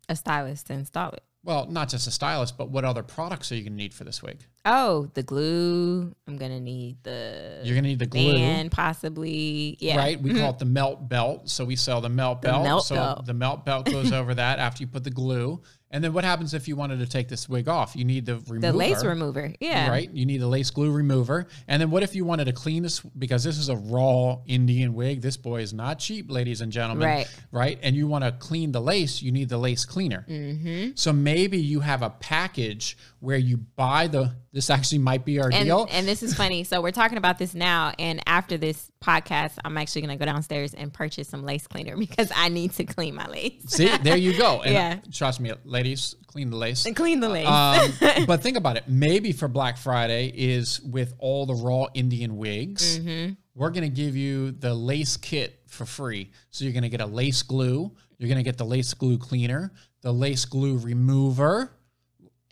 a 0.09 0.17
stylist 0.17 0.67
to 0.67 0.73
install 0.73 1.11
it. 1.13 1.23
Well, 1.45 1.67
not 1.67 1.89
just 1.89 2.07
a 2.09 2.11
stylist, 2.11 2.59
but 2.59 2.71
what 2.71 2.85
other 2.85 3.03
products 3.05 3.51
are 3.51 3.55
you 3.55 3.63
going 3.63 3.73
to 3.73 3.77
need 3.77 3.95
for 3.95 4.03
this 4.05 4.21
wig? 4.23 4.45
Oh, 4.65 5.09
the 5.15 5.23
glue. 5.23 6.13
I'm 6.27 6.37
gonna 6.37 6.61
need 6.61 6.99
the 7.05 7.61
You're 7.65 7.75
going 7.75 7.85
to 7.85 7.89
need 7.91 7.99
the 8.01 8.07
glue. 8.07 8.37
And 8.37 8.71
possibly. 8.71 9.77
Yeah. 9.81 9.93
Mm-hmm. 9.93 9.99
Right, 9.99 10.21
we 10.21 10.35
call 10.35 10.51
it 10.51 10.59
the 10.59 10.65
melt 10.65 11.09
belt. 11.09 11.49
So 11.49 11.65
we 11.65 11.77
sell 11.77 12.01
the 12.01 12.09
melt 12.09 12.43
The 12.43 12.49
belt. 12.49 12.65
melt 12.65 12.85
so 12.85 12.95
belt. 12.97 13.27
the 13.27 13.35
melt 13.35 13.65
belt 13.65 13.87
goes 13.87 14.13
over 14.21 14.35
that 14.35 14.59
after 14.59 14.83
you 14.83 14.87
put 14.89 15.05
the 15.05 15.11
glue. 15.11 15.63
And 15.93 16.03
then 16.03 16.15
what 16.15 16.25
happens 16.25 16.55
if 16.55 16.67
you 16.67 16.75
wanted 16.75 17.01
to 17.01 17.07
take 17.07 17.29
this 17.29 17.49
wig 17.49 17.69
off? 17.69 17.95
You 17.95 18.05
need 18.05 18.25
the 18.25 18.37
remover. 18.49 18.61
The 18.61 18.73
lace 18.73 19.05
remover. 19.05 19.53
Yeah. 19.61 19.91
Right, 19.91 20.11
you 20.11 20.25
need 20.25 20.41
a 20.41 20.47
lace 20.47 20.71
glue 20.71 20.91
remover, 20.91 21.47
and 21.69 21.81
then 21.81 21.91
what 21.91 22.03
if 22.03 22.15
you 22.15 22.25
wanted 22.25 22.47
to 22.47 22.53
clean 22.53 22.83
this 22.83 23.01
because 23.01 23.45
this 23.45 23.59
is 23.59 23.69
a 23.69 23.77
raw 23.77 24.39
Indian 24.47 24.95
wig? 24.95 25.21
This 25.21 25.37
boy 25.37 25.61
is 25.61 25.73
not 25.73 25.99
cheap, 25.99 26.31
ladies 26.31 26.63
and 26.63 26.73
gentlemen. 26.73 27.07
Right. 27.07 27.29
right, 27.51 27.79
and 27.83 27.95
you 27.95 28.07
want 28.07 28.25
to 28.25 28.33
clean 28.33 28.73
the 28.73 28.81
lace, 28.81 29.21
you 29.21 29.33
need 29.33 29.51
the 29.51 29.59
lace 29.59 29.85
cleaner. 29.85 30.25
Mm-hmm. 30.29 30.93
So 30.95 31.13
maybe 31.13 31.59
you 31.59 31.81
have 31.81 32.03
a 32.03 32.11
package 32.11 32.97
where 33.21 33.37
you 33.37 33.59
buy 33.59 34.07
the. 34.07 34.35
This 34.53 34.69
actually 34.69 34.99
might 34.99 35.25
be 35.25 35.41
our 35.41 35.51
and, 35.51 35.65
deal. 35.65 35.89
and 35.91 36.07
this 36.07 36.23
is 36.23 36.35
funny. 36.35 36.65
So 36.65 36.83
we're 36.83 36.91
talking 36.91 37.17
about 37.17 37.39
this 37.39 37.55
now, 37.55 37.93
and 37.99 38.21
after 38.27 38.59
this 38.59 38.91
podcast, 39.03 39.59
I'm 39.65 39.77
actually 39.79 40.03
gonna 40.03 40.17
go 40.17 40.25
downstairs 40.25 40.75
and 40.75 40.93
purchase 40.93 41.29
some 41.29 41.43
lace 41.43 41.67
cleaner 41.67 41.97
because 41.99 42.31
I 42.35 42.49
need 42.49 42.73
to 42.73 42.85
clean 42.85 43.15
my 43.15 43.27
lace 43.29 43.63
See, 43.67 43.89
there 43.99 44.17
you 44.17 44.37
go. 44.37 44.63
And 44.63 44.73
Yeah. 44.83 44.99
trust 45.13 45.41
me, 45.41 45.53
ladies, 45.83 46.15
clean 46.27 46.51
the 46.51 46.57
lace. 46.57 46.87
and 46.87 46.95
clean 46.95 47.21
the 47.21 47.29
lace. 47.29 47.47
um, 47.49 47.91
but 48.27 48.41
think 48.43 48.57
about 48.57 48.77
it. 48.77 48.85
Maybe 48.87 49.33
for 49.33 49.49
Black 49.49 49.77
Friday 49.77 50.33
is 50.35 50.81
with 50.81 51.13
all 51.19 51.45
the 51.47 51.55
raw 51.55 51.87
Indian 51.95 52.37
wigs, 52.37 52.99
Mm-hmm. 52.99 53.33
we're 53.55 53.71
going 53.71 53.83
to 53.91 53.95
give 54.03 54.17
you 54.17 54.53
the 54.53 54.75
lace 54.75 55.17
kit 55.17 55.61
for 55.67 55.85
free. 55.85 56.31
So 56.51 56.65
you're 56.65 56.73
going 56.73 56.83
to 56.85 56.89
get 56.89 57.01
a 57.01 57.07
lace 57.07 57.43
glue, 57.43 57.91
you're 58.19 58.29
going 58.29 58.37
to 58.39 58.43
get 58.45 58.59
the 58.59 58.65
lace 58.65 58.95
glue 58.95 59.19
cleaner, 59.19 59.73
the 60.03 60.13
lace 60.13 60.45
glue 60.45 60.79
remover, 60.79 61.73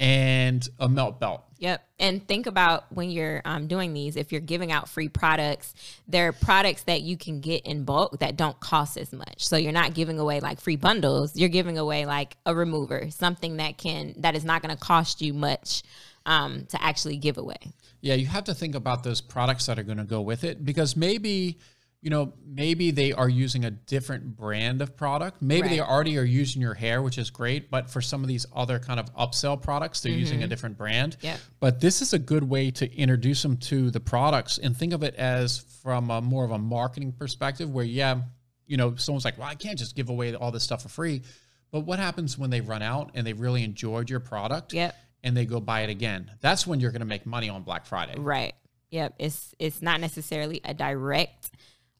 and 0.00 0.66
a 0.80 0.88
melt 0.88 1.20
belt. 1.20 1.44
Yep. 1.58 1.86
And 1.98 2.26
think 2.26 2.46
about 2.46 2.90
when 2.90 3.10
you're 3.10 3.42
um, 3.44 3.66
doing 3.66 3.92
these, 3.92 4.16
if 4.16 4.32
you're 4.32 4.40
giving 4.40 4.72
out 4.72 4.88
free 4.88 5.10
products, 5.10 5.74
they're 6.08 6.32
products 6.32 6.84
that 6.84 7.02
you 7.02 7.18
can 7.18 7.40
get 7.40 7.66
in 7.66 7.84
bulk 7.84 8.18
that 8.20 8.36
don't 8.36 8.58
cost 8.60 8.96
as 8.96 9.12
much. 9.12 9.46
So 9.46 9.58
you're 9.58 9.70
not 9.70 9.92
giving 9.92 10.18
away 10.18 10.40
like 10.40 10.58
free 10.58 10.76
bundles. 10.76 11.36
You're 11.36 11.50
giving 11.50 11.76
away 11.76 12.06
like 12.06 12.38
a 12.46 12.54
remover, 12.54 13.10
something 13.10 13.58
that 13.58 13.76
can, 13.76 14.14
that 14.16 14.34
is 14.34 14.42
not 14.42 14.62
going 14.62 14.74
to 14.74 14.82
cost 14.82 15.20
you 15.20 15.34
much 15.34 15.82
um, 16.24 16.64
to 16.70 16.82
actually 16.82 17.18
give 17.18 17.36
away. 17.36 17.58
Yeah, 18.00 18.14
you 18.14 18.26
have 18.26 18.44
to 18.44 18.54
think 18.54 18.74
about 18.74 19.04
those 19.04 19.20
products 19.20 19.66
that 19.66 19.78
are 19.78 19.82
going 19.82 19.98
to 19.98 20.04
go 20.04 20.22
with 20.22 20.44
it 20.44 20.64
because 20.64 20.96
maybe, 20.96 21.58
you 22.02 22.08
know, 22.08 22.32
maybe 22.46 22.90
they 22.90 23.12
are 23.12 23.28
using 23.28 23.64
a 23.66 23.70
different 23.70 24.34
brand 24.34 24.80
of 24.80 24.96
product. 24.96 25.42
Maybe 25.42 25.68
they 25.68 25.80
already 25.80 26.16
are 26.16 26.24
using 26.24 26.62
your 26.62 26.72
hair, 26.72 27.02
which 27.02 27.18
is 27.18 27.28
great, 27.28 27.70
but 27.70 27.90
for 27.90 28.00
some 28.00 28.22
of 28.22 28.28
these 28.28 28.46
other 28.54 28.78
kind 28.78 28.98
of 28.98 29.14
upsell 29.14 29.60
products, 29.60 30.00
they're 30.00 30.12
using 30.12 30.38
a 30.38 30.42
mm-hmm. 30.42 30.50
different 30.50 30.78
brand. 30.78 31.18
Yep. 31.20 31.40
But 31.60 31.80
this 31.80 32.00
is 32.00 32.14
a 32.14 32.18
good 32.18 32.42
way 32.42 32.70
to 32.72 32.90
introduce 32.96 33.42
them 33.42 33.58
to 33.58 33.90
the 33.90 34.00
products 34.00 34.56
and 34.56 34.74
think 34.74 34.94
of 34.94 35.02
it 35.02 35.14
as 35.16 35.58
from 35.82 36.10
a 36.10 36.22
more 36.22 36.44
of 36.44 36.52
a 36.52 36.58
marketing 36.58 37.12
perspective 37.12 37.70
where, 37.70 37.84
yeah, 37.84 38.22
you 38.66 38.78
know, 38.78 38.94
someone's 38.96 39.26
like, 39.26 39.36
well, 39.36 39.48
I 39.48 39.54
can't 39.54 39.78
just 39.78 39.94
give 39.94 40.08
away 40.08 40.34
all 40.34 40.50
this 40.50 40.64
stuff 40.64 40.82
for 40.82 40.88
free. 40.88 41.22
But 41.70 41.80
what 41.80 41.98
happens 41.98 42.38
when 42.38 42.48
they 42.48 42.62
run 42.62 42.82
out 42.82 43.10
and 43.14 43.26
they 43.26 43.34
really 43.34 43.62
enjoyed 43.62 44.08
your 44.08 44.20
product 44.20 44.72
Yep. 44.72 44.94
and 45.22 45.36
they 45.36 45.44
go 45.44 45.60
buy 45.60 45.82
it 45.82 45.90
again? 45.90 46.30
That's 46.40 46.66
when 46.66 46.80
you're 46.80 46.92
going 46.92 47.00
to 47.00 47.06
make 47.06 47.26
money 47.26 47.50
on 47.50 47.62
Black 47.62 47.84
Friday. 47.84 48.14
Right. 48.18 48.54
Yep. 48.90 49.16
It's 49.18 49.54
it's 49.58 49.82
not 49.82 50.00
necessarily 50.00 50.60
a 50.64 50.74
direct 50.74 51.50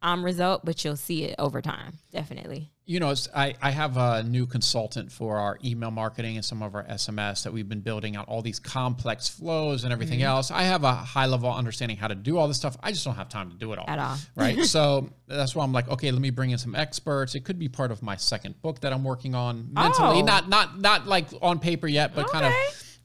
um 0.02 0.24
result, 0.24 0.64
but 0.64 0.84
you'll 0.84 0.96
see 0.96 1.24
it 1.24 1.34
over 1.38 1.60
time. 1.62 1.98
Definitely. 2.12 2.70
you 2.86 2.98
know, 2.98 3.10
it's, 3.10 3.28
I, 3.34 3.54
I 3.62 3.70
have 3.70 3.96
a 3.96 4.22
new 4.24 4.46
consultant 4.46 5.12
for 5.12 5.36
our 5.38 5.58
email 5.64 5.90
marketing 5.92 6.34
and 6.36 6.44
some 6.44 6.60
of 6.62 6.74
our 6.74 6.82
SMS 6.84 7.44
that 7.44 7.52
we've 7.52 7.68
been 7.68 7.82
building 7.82 8.16
out 8.16 8.26
all 8.26 8.42
these 8.42 8.58
complex 8.58 9.28
flows 9.28 9.84
and 9.84 9.92
everything 9.92 10.22
else. 10.22 10.50
I 10.50 10.62
have 10.64 10.82
a 10.82 10.92
high 10.92 11.26
level 11.26 11.52
understanding 11.52 11.96
how 11.96 12.08
to 12.08 12.16
do 12.16 12.36
all 12.36 12.48
this 12.48 12.56
stuff. 12.56 12.76
I 12.82 12.90
just 12.90 13.04
don't 13.04 13.14
have 13.14 13.28
time 13.28 13.50
to 13.50 13.56
do 13.56 13.72
it 13.72 13.78
all. 13.78 13.84
At 13.88 13.98
all. 14.00 14.16
right. 14.34 14.64
so 14.64 15.08
that's 15.28 15.54
why 15.54 15.62
I'm 15.62 15.72
like, 15.72 15.88
okay, 15.88 16.10
let 16.10 16.20
me 16.20 16.30
bring 16.30 16.50
in 16.50 16.58
some 16.58 16.74
experts. 16.74 17.36
It 17.36 17.44
could 17.44 17.58
be 17.60 17.68
part 17.68 17.92
of 17.92 18.02
my 18.02 18.16
second 18.16 18.60
book 18.60 18.80
that 18.80 18.92
I'm 18.92 19.04
working 19.04 19.34
on 19.36 19.72
mentally, 19.72 20.22
Oh. 20.22 20.24
not 20.24 20.48
not 20.48 20.80
not 20.80 21.06
like 21.06 21.26
on 21.40 21.60
paper 21.60 21.86
yet, 21.86 22.12
but 22.14 22.28
kind 22.32 22.46
of 22.46 22.52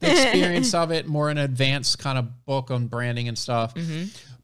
the 0.00 0.10
experience 0.10 0.74
of 0.82 0.90
it, 0.90 1.06
more 1.06 1.30
an 1.30 1.38
advanced 1.38 1.98
kind 2.00 2.18
of 2.18 2.44
book 2.44 2.70
on 2.72 2.88
branding 2.88 3.28
and 3.28 3.38
stuff. 3.38 3.72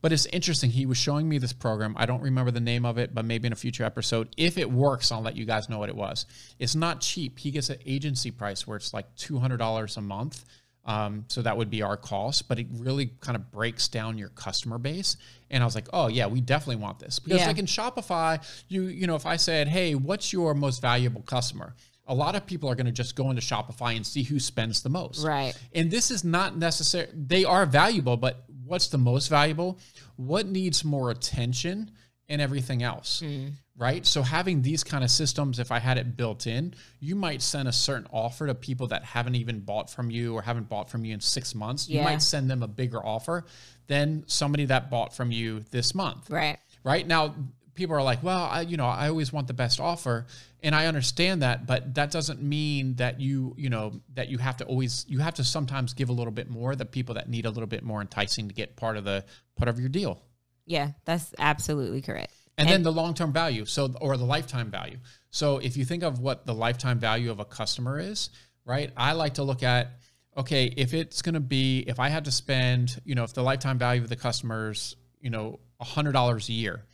But 0.03 0.13
it's 0.13 0.27
interesting. 0.27 0.69
He 0.71 0.85
was 0.85 0.99
showing 0.99 1.29
me 1.29 1.39
this 1.39 1.53
program. 1.53 1.95
I 1.97 2.07
don't 2.07 2.21
remember 2.21 2.51
the 2.51 2.61
name 2.61 2.85
of 2.85 2.99
it, 2.99 3.15
but 3.15 3.25
maybe 3.25 3.47
in 3.47 3.53
a 3.53 3.57
future 3.57 3.85
episode, 3.85 4.29
if 4.37 4.59
it 4.59 4.71
works, 4.71 5.11
I'll 5.13 5.23
let 5.23 5.37
you 5.37 5.45
guys 5.47 5.69
know 5.69 5.79
what 5.79 5.89
it 5.89 5.97
was. 5.97 6.27
It's 6.59 6.75
not 6.75 7.01
cheap. 7.01 7.39
He 7.39 7.51
gets 7.53 7.71
an 7.71 7.79
agency 7.87 8.31
price 8.33 8.67
where 8.67 8.77
it's 8.77 8.93
like 8.93 9.07
two 9.17 9.39
hundred 9.39 9.59
dollars 9.59 9.97
a 9.97 10.01
month. 10.03 10.45
Um, 10.85 11.27
so 11.29 11.43
that 11.43 11.57
would 11.57 11.71
be 11.71 11.83
our 11.83 11.97
cost, 11.97 12.49
but 12.49 12.59
it 12.59 12.67
really 12.73 13.13
kind 13.21 13.37
of 13.37 13.53
breaks 13.53 13.87
down 13.87 14.19
your 14.19 14.31
customer 14.31 14.79
base. 14.79 15.17
And 15.49 15.63
I 15.63 15.67
was 15.67 15.77
like, 15.77 15.87
oh 15.93 16.09
yeah, 16.09 16.27
we 16.27 16.41
definitely 16.41 16.83
want 16.83 16.99
this 16.99 17.21
because 17.21 17.39
Yeah. 17.39 17.47
like 17.47 17.59
in 17.59 17.67
Shopify, 17.67 18.43
you 18.67 18.83
you 18.89 19.07
know, 19.07 19.15
if 19.15 19.25
I 19.25 19.37
said, 19.37 19.69
hey, 19.69 19.95
what's 19.95 20.33
your 20.33 20.55
most 20.55 20.83
valuable 20.83 21.23
customer? 21.23 21.77
A 22.09 22.15
lot 22.17 22.35
of 22.35 22.45
people 22.47 22.69
are 22.69 22.75
going 22.75 22.87
to 22.87 22.93
just 22.93 23.15
go 23.15 23.31
into 23.31 23.41
Shopify 23.41 23.95
and 23.95 24.05
see 24.05 24.25
who 24.25 24.41
spends 24.41 24.83
the 24.83 24.89
most. 24.89 25.25
Right. 25.25 25.55
And 25.73 25.89
this 25.89 26.11
is 26.11 26.25
not 26.25 26.57
necessary. 26.59 27.07
They 27.15 27.45
are 27.45 27.65
valuable, 27.65 28.17
but 28.17 28.45
what's 28.73 28.89
the 28.89 28.97
most 28.97 29.29
valuable? 29.29 29.79
What 30.17 30.47
needs 30.47 30.83
more 30.83 31.11
attention 31.11 31.91
and 32.31 32.41
everything 32.41 32.83
else? 32.83 33.21
Hmm. 33.21 33.49
Right. 33.77 34.07
So 34.07 34.23
having 34.23 34.63
these 34.63 34.83
kind 34.83 35.05
of 35.05 35.11
systems, 35.11 35.59
if 35.59 35.71
I 35.71 35.79
had 35.79 35.99
it 35.99 36.17
built 36.17 36.47
in, 36.47 36.75
you 36.99 37.15
might 37.15 37.43
send 37.43 37.69
a 37.69 37.73
certain 37.73 38.07
offer 38.11 38.47
to 38.47 38.55
people 38.55 38.87
that 38.87 39.05
haven't 39.05 39.35
even 39.35 39.61
bought 39.61 39.91
from 39.91 40.11
you 40.11 40.35
or 40.35 40.41
haven't 40.41 40.71
bought 40.71 40.89
from 40.89 41.05
you 41.05 41.13
in 41.13 41.21
six 41.21 41.55
months. 41.55 41.87
You 41.87 42.01
might 42.01 42.23
send 42.23 42.49
them 42.51 42.63
a 42.63 42.69
bigger 42.69 43.05
offer 43.05 43.45
than 43.89 44.25
somebody 44.27 44.65
that 44.67 44.89
bought 44.91 45.15
from 45.15 45.31
you 45.33 45.61
this 45.71 45.95
month 45.95 46.31
Right. 46.31 46.59
right 46.83 47.07
now 47.07 47.35
people 47.83 47.97
are 47.97 48.03
like 48.03 48.23
well 48.23 48.45
I, 48.45 48.61
you 48.61 48.77
know 48.77 48.87
i 48.87 49.09
always 49.09 49.33
want 49.33 49.49
the 49.49 49.55
best 49.55 49.81
offer 49.81 50.27
and 50.63 50.73
i 50.73 50.87
understand 50.87 51.43
that 51.43 51.67
but 51.67 51.95
that 51.97 52.13
doesn't 52.13 52.41
mean 52.41 52.95
that 52.97 53.21
you 53.21 53.55
you 53.59 53.71
know 53.71 54.01
that 54.15 54.29
you 54.29 54.39
have 54.39 54.57
to 54.59 54.65
always 54.67 55.05
you 55.09 55.19
have 55.19 55.35
to 55.35 55.45
sometimes 55.45 55.93
give 55.93 56.09
a 56.09 56.13
little 56.13 56.33
bit 56.33 56.49
more 56.49 56.77
the 56.77 56.85
people 56.85 57.17
that 57.17 57.29
need 57.29 57.45
a 57.45 57.51
little 57.51 57.67
bit 57.67 57.83
more 57.83 58.01
enticing 58.01 58.47
to 58.47 58.55
get 58.55 58.77
part 58.77 58.97
of 58.97 59.03
the 59.03 59.25
part 59.57 59.69
of 59.69 59.81
your 59.81 59.89
deal 59.89 60.23
Yeah, 60.65 60.93
that's 61.05 61.35
absolutely 61.41 62.03
correct. 62.03 62.33
and, 62.57 62.69
then 62.69 62.85
the 62.85 62.93
long-term 62.93 63.33
value 63.33 63.65
so 63.65 63.93
or 64.01 64.17
the 64.17 64.25
lifetime 64.25 64.71
value 64.71 64.99
so 65.31 65.59
if 65.59 65.77
you 65.77 65.85
think 65.85 66.05
of 66.05 66.21
what 66.21 66.47
the 66.47 66.55
lifetime 66.55 67.01
value 67.01 67.33
of 67.33 67.41
a 67.41 67.45
customer 67.45 67.99
is 67.99 68.31
right 68.65 68.93
i 68.97 69.11
like 69.11 69.35
to 69.35 69.43
look 69.43 69.65
at 69.65 69.99
okay 70.37 70.67
if 70.77 70.95
it's 70.95 71.21
going 71.21 71.35
to 71.35 71.41
be 71.41 71.81
if 71.89 71.99
i 71.99 72.09
had 72.09 72.27
to 72.27 72.31
spend 72.31 73.01
you 73.05 73.17
know 73.17 73.25
if 73.25 73.35
the 73.35 73.43
lifetime 73.43 73.77
value 73.77 74.03
of 74.03 74.09
the 74.09 74.15
customers 74.15 74.95
you 75.21 75.31
know 75.31 75.59
$100 75.83 76.49
a 76.49 76.53
year 76.53 76.85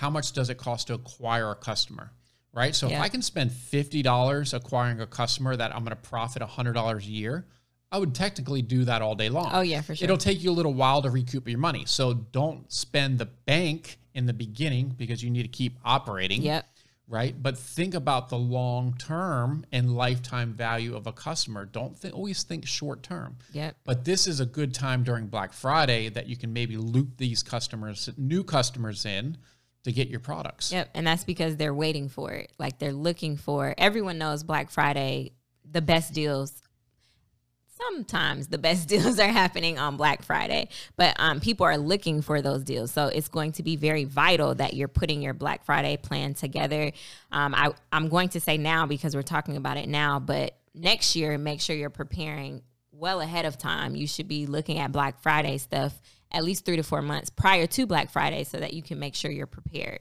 how 0.00 0.10
much 0.10 0.32
does 0.32 0.50
it 0.50 0.58
cost 0.58 0.86
to 0.88 0.94
acquire 0.94 1.50
a 1.50 1.54
customer 1.54 2.12
right 2.52 2.74
so 2.74 2.88
if 2.88 3.00
i 3.00 3.08
can 3.08 3.22
spend 3.22 3.50
$50 3.50 4.54
acquiring 4.54 5.00
a 5.00 5.06
customer 5.06 5.56
that 5.56 5.74
i'm 5.74 5.84
going 5.84 5.96
to 5.96 6.08
profit 6.08 6.42
$100 6.42 6.98
a 6.98 7.02
year 7.04 7.46
i 7.92 7.98
would 7.98 8.14
technically 8.14 8.62
do 8.62 8.84
that 8.84 9.02
all 9.02 9.14
day 9.14 9.28
long 9.28 9.50
Oh 9.52 9.60
yeah, 9.60 9.80
for 9.82 9.94
sure. 9.94 10.04
It'll 10.04 10.16
take 10.16 10.42
you 10.42 10.50
a 10.50 10.56
little 10.60 10.74
while 10.74 11.02
to 11.02 11.10
recoup 11.10 11.48
your 11.48 11.58
money. 11.58 11.84
So 11.86 12.14
don't 12.14 12.70
spend 12.72 13.18
the 13.18 13.26
bank 13.26 13.98
in 14.14 14.26
the 14.26 14.32
beginning 14.32 14.94
because 14.96 15.22
you 15.22 15.30
need 15.30 15.42
to 15.42 15.48
keep 15.48 15.78
operating. 15.84 16.42
Yep. 16.42 16.66
Right. 17.08 17.34
But 17.40 17.58
think 17.58 17.94
about 17.94 18.28
the 18.28 18.38
long 18.38 18.94
term 18.96 19.64
and 19.72 19.96
lifetime 19.96 20.52
value 20.54 20.94
of 20.94 21.08
a 21.08 21.12
customer. 21.12 21.64
Don't 21.64 22.00
th- 22.00 22.14
always 22.14 22.44
think 22.44 22.64
short 22.66 23.02
term. 23.02 23.38
Yep. 23.52 23.76
But 23.84 24.04
this 24.04 24.28
is 24.28 24.38
a 24.38 24.46
good 24.46 24.72
time 24.72 25.02
during 25.02 25.26
Black 25.26 25.52
Friday 25.52 26.08
that 26.10 26.28
you 26.28 26.36
can 26.36 26.52
maybe 26.52 26.76
loop 26.76 27.16
these 27.16 27.42
customers, 27.42 28.08
new 28.16 28.44
customers 28.44 29.04
in 29.04 29.36
to 29.84 29.92
get 29.92 30.08
your 30.08 30.20
products. 30.20 30.72
Yep. 30.72 30.90
And 30.94 31.06
that's 31.06 31.24
because 31.24 31.56
they're 31.56 31.74
waiting 31.74 32.08
for 32.08 32.32
it. 32.32 32.52
Like 32.58 32.78
they're 32.78 32.92
looking 32.92 33.36
for 33.36 33.74
everyone 33.78 34.18
knows 34.18 34.42
Black 34.42 34.70
Friday, 34.70 35.32
the 35.68 35.80
best 35.80 36.12
deals. 36.12 36.62
Sometimes 37.88 38.48
the 38.48 38.58
best 38.58 38.88
deals 38.90 39.18
are 39.18 39.28
happening 39.28 39.78
on 39.78 39.96
Black 39.96 40.22
Friday, 40.22 40.68
but 40.96 41.16
um, 41.18 41.40
people 41.40 41.64
are 41.64 41.78
looking 41.78 42.20
for 42.20 42.42
those 42.42 42.62
deals. 42.62 42.90
So 42.90 43.06
it's 43.06 43.28
going 43.28 43.52
to 43.52 43.62
be 43.62 43.76
very 43.76 44.04
vital 44.04 44.54
that 44.56 44.74
you're 44.74 44.88
putting 44.88 45.22
your 45.22 45.32
Black 45.32 45.64
Friday 45.64 45.96
plan 45.96 46.34
together. 46.34 46.92
Um, 47.32 47.54
I, 47.54 47.72
I'm 47.90 48.08
going 48.08 48.28
to 48.30 48.40
say 48.40 48.58
now 48.58 48.84
because 48.84 49.14
we're 49.14 49.22
talking 49.22 49.56
about 49.56 49.78
it 49.78 49.88
now, 49.88 50.20
but 50.20 50.58
next 50.74 51.16
year, 51.16 51.38
make 51.38 51.62
sure 51.62 51.74
you're 51.74 51.88
preparing 51.88 52.62
well 52.92 53.22
ahead 53.22 53.46
of 53.46 53.56
time. 53.56 53.96
You 53.96 54.06
should 54.06 54.28
be 54.28 54.44
looking 54.44 54.78
at 54.78 54.92
Black 54.92 55.22
Friday 55.22 55.56
stuff 55.56 55.98
at 56.32 56.44
least 56.44 56.64
three 56.64 56.76
to 56.76 56.82
four 56.82 57.02
months 57.02 57.30
prior 57.30 57.66
to 57.66 57.86
Black 57.86 58.10
Friday 58.10 58.44
so 58.44 58.58
that 58.58 58.72
you 58.72 58.82
can 58.82 58.98
make 58.98 59.14
sure 59.14 59.30
you're 59.30 59.46
prepared. 59.46 60.00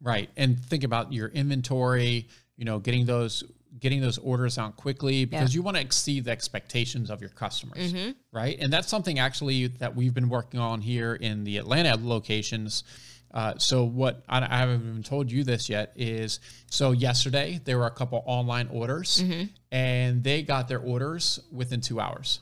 Right. 0.00 0.28
And 0.36 0.58
think 0.58 0.84
about 0.84 1.12
your 1.12 1.28
inventory, 1.28 2.28
you 2.56 2.64
know, 2.64 2.78
getting 2.78 3.06
those 3.06 3.44
getting 3.78 4.00
those 4.00 4.16
orders 4.18 4.56
out 4.56 4.74
quickly 4.76 5.26
because 5.26 5.54
you 5.54 5.60
want 5.60 5.76
to 5.76 5.82
exceed 5.82 6.24
the 6.24 6.30
expectations 6.30 7.10
of 7.10 7.20
your 7.20 7.28
customers. 7.30 7.94
Right. 8.32 8.56
And 8.58 8.72
that's 8.72 8.88
something 8.88 9.18
actually 9.18 9.66
that 9.66 9.94
we've 9.94 10.14
been 10.14 10.30
working 10.30 10.60
on 10.60 10.80
here 10.80 11.14
in 11.14 11.44
the 11.44 11.58
Atlanta 11.58 11.96
locations. 12.00 12.84
Uh, 13.34 13.54
so 13.58 13.84
what 13.84 14.22
I, 14.28 14.40
I 14.40 14.58
haven't 14.58 14.80
even 14.88 15.02
told 15.02 15.30
you 15.30 15.44
this 15.44 15.68
yet 15.68 15.92
is 15.94 16.40
so 16.70 16.92
yesterday 16.92 17.60
there 17.64 17.76
were 17.76 17.86
a 17.86 17.90
couple 17.90 18.22
online 18.24 18.68
orders 18.68 19.22
and 19.70 20.24
they 20.24 20.42
got 20.42 20.68
their 20.68 20.80
orders 20.80 21.38
within 21.52 21.82
two 21.82 22.00
hours. 22.00 22.40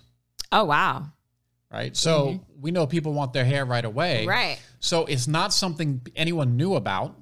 Oh 0.52 0.64
wow. 0.64 1.06
Right. 1.74 1.96
So 1.96 2.40
we 2.60 2.70
know 2.70 2.86
people 2.86 3.12
want 3.14 3.32
their 3.32 3.44
hair 3.44 3.64
right 3.64 3.84
away. 3.84 4.26
Right. 4.26 4.60
So 4.78 5.06
it's 5.06 5.26
not 5.26 5.52
something 5.52 6.00
anyone 6.14 6.56
knew 6.56 6.76
about, 6.76 7.18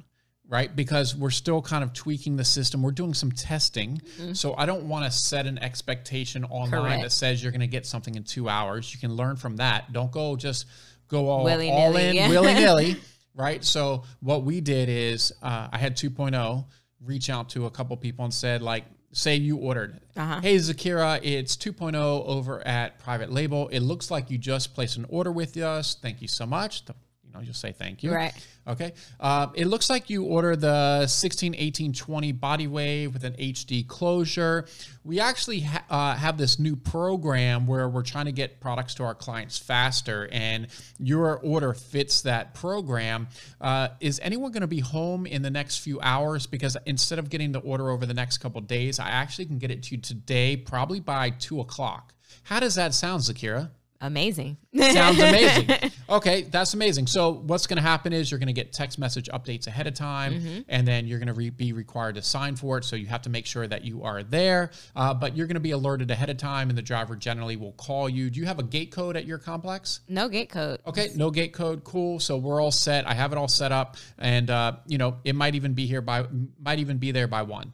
right? 0.46 0.74
Because 0.76 1.16
we're 1.16 1.30
still 1.30 1.62
kind 1.62 1.82
of 1.82 1.94
tweaking 1.94 2.36
the 2.36 2.44
system. 2.44 2.82
We're 2.82 2.90
doing 2.90 3.14
some 3.14 3.32
testing. 3.32 4.02
So 4.34 4.54
I 4.54 4.66
don't 4.66 4.84
want 4.84 5.06
to 5.06 5.10
set 5.10 5.46
an 5.46 5.56
expectation 5.56 6.44
online 6.44 6.82
Correct. 6.82 7.02
that 7.02 7.12
says 7.12 7.42
you're 7.42 7.50
going 7.50 7.62
to 7.62 7.66
get 7.66 7.86
something 7.86 8.14
in 8.14 8.24
two 8.24 8.46
hours. 8.46 8.92
You 8.92 9.00
can 9.00 9.14
learn 9.16 9.36
from 9.36 9.56
that. 9.56 9.90
Don't 9.94 10.12
go 10.12 10.36
just 10.36 10.66
go 11.08 11.30
all, 11.30 11.48
all 11.48 11.96
in 11.96 12.14
yeah. 12.14 12.28
willy 12.28 12.52
nilly, 12.52 12.96
right? 13.34 13.64
So 13.64 14.04
what 14.20 14.44
we 14.44 14.60
did 14.60 14.90
is 14.90 15.32
uh, 15.42 15.68
I 15.72 15.78
had 15.78 15.96
2.0 15.96 16.66
reach 17.00 17.30
out 17.30 17.48
to 17.50 17.64
a 17.64 17.70
couple 17.70 17.96
people 17.96 18.26
and 18.26 18.34
said, 18.34 18.60
like, 18.60 18.84
say 19.12 19.36
you 19.36 19.56
ordered, 19.56 20.00
Uh-huh. 20.16 20.40
hey 20.40 20.56
Zakira, 20.56 21.20
it's 21.22 21.56
2.0 21.56 21.94
over 22.26 22.66
at 22.66 22.98
Private 22.98 23.30
Label. 23.32 23.68
It 23.68 23.80
looks 23.80 24.10
like 24.10 24.30
you 24.30 24.38
just 24.38 24.74
placed 24.74 24.96
an 24.96 25.06
order 25.08 25.30
with 25.30 25.56
us. 25.56 25.94
Thank 25.94 26.22
you 26.22 26.28
so 26.28 26.46
much. 26.46 26.84
The- 26.86 26.94
you 27.32 27.38
know, 27.38 27.44
just 27.44 27.60
say 27.60 27.72
thank 27.72 28.02
you. 28.02 28.12
Right. 28.12 28.32
Okay. 28.66 28.92
Uh, 29.18 29.48
it 29.54 29.66
looks 29.66 29.90
like 29.90 30.10
you 30.10 30.24
order 30.24 30.54
the 30.54 31.06
16, 31.06 31.54
18, 31.56 31.92
20 31.92 32.32
body 32.32 32.66
wave 32.66 33.12
with 33.12 33.24
an 33.24 33.32
HD 33.34 33.86
closure. 33.86 34.66
We 35.04 35.18
actually 35.18 35.60
ha- 35.60 35.84
uh, 35.90 36.14
have 36.14 36.36
this 36.38 36.58
new 36.58 36.76
program 36.76 37.66
where 37.66 37.88
we're 37.88 38.02
trying 38.02 38.26
to 38.26 38.32
get 38.32 38.60
products 38.60 38.94
to 38.94 39.04
our 39.04 39.14
clients 39.14 39.58
faster, 39.58 40.28
and 40.30 40.68
your 40.98 41.38
order 41.38 41.74
fits 41.74 42.22
that 42.22 42.54
program. 42.54 43.28
Uh, 43.60 43.88
is 44.00 44.20
anyone 44.22 44.52
going 44.52 44.60
to 44.60 44.66
be 44.66 44.80
home 44.80 45.26
in 45.26 45.42
the 45.42 45.50
next 45.50 45.78
few 45.78 46.00
hours? 46.00 46.46
Because 46.46 46.76
instead 46.86 47.18
of 47.18 47.30
getting 47.30 47.52
the 47.52 47.60
order 47.60 47.90
over 47.90 48.06
the 48.06 48.14
next 48.14 48.38
couple 48.38 48.60
days, 48.60 48.98
I 48.98 49.08
actually 49.08 49.46
can 49.46 49.58
get 49.58 49.70
it 49.70 49.82
to 49.84 49.96
you 49.96 50.00
today, 50.00 50.56
probably 50.56 51.00
by 51.00 51.30
two 51.30 51.60
o'clock. 51.60 52.14
How 52.44 52.60
does 52.60 52.74
that 52.76 52.94
sound, 52.94 53.22
Zakira? 53.22 53.70
Amazing. 54.02 54.56
Sounds 54.76 55.18
amazing. 55.20 55.70
Okay, 56.10 56.42
that's 56.42 56.74
amazing. 56.74 57.06
So 57.06 57.32
what's 57.32 57.68
going 57.68 57.76
to 57.76 57.82
happen 57.82 58.12
is 58.12 58.32
you're 58.32 58.40
going 58.40 58.48
to 58.48 58.52
get 58.52 58.72
text 58.72 58.98
message 58.98 59.28
updates 59.32 59.68
ahead 59.68 59.86
of 59.86 59.94
time, 59.94 60.64
and 60.68 60.86
then 60.86 61.06
you're 61.06 61.20
going 61.20 61.28
to 61.28 61.32
re- 61.34 61.50
be 61.50 61.72
required 61.72 62.16
to 62.16 62.22
sign 62.22 62.56
for 62.56 62.78
it. 62.78 62.84
So 62.84 62.96
you 62.96 63.06
have 63.06 63.22
to 63.22 63.30
make 63.30 63.46
sure 63.46 63.66
that 63.66 63.84
you 63.84 64.02
are 64.02 64.24
there. 64.24 64.72
Uh, 64.96 65.14
but 65.14 65.36
you're 65.36 65.46
going 65.46 65.54
to 65.54 65.60
be 65.60 65.70
alerted 65.70 66.10
ahead 66.10 66.30
of 66.30 66.36
time, 66.36 66.68
and 66.68 66.76
the 66.76 66.82
driver 66.82 67.14
generally 67.14 67.56
will 67.56 67.72
call 67.72 68.08
you. 68.08 68.28
Do 68.28 68.40
you 68.40 68.46
have 68.46 68.58
a 68.58 68.64
gate 68.64 68.90
code 68.90 69.16
at 69.16 69.24
your 69.24 69.38
complex? 69.38 70.00
no 70.08 70.28
gate 70.28 70.50
code. 70.50 70.80
Okay, 70.84 71.10
no 71.14 71.30
gate 71.30 71.52
code. 71.52 71.84
Cool. 71.84 72.18
So 72.18 72.36
we're 72.36 72.60
all 72.60 72.72
set. 72.72 73.06
I 73.06 73.14
have 73.14 73.30
it 73.30 73.38
all 73.38 73.48
set 73.48 73.70
up, 73.70 73.96
and 74.18 74.50
uh, 74.50 74.72
you 74.88 74.98
know 74.98 75.18
it 75.24 75.36
might 75.36 75.54
even 75.54 75.74
be 75.74 75.86
here 75.86 76.02
by 76.02 76.26
might 76.60 76.80
even 76.80 76.98
be 76.98 77.12
there 77.12 77.28
by 77.28 77.42
one. 77.42 77.72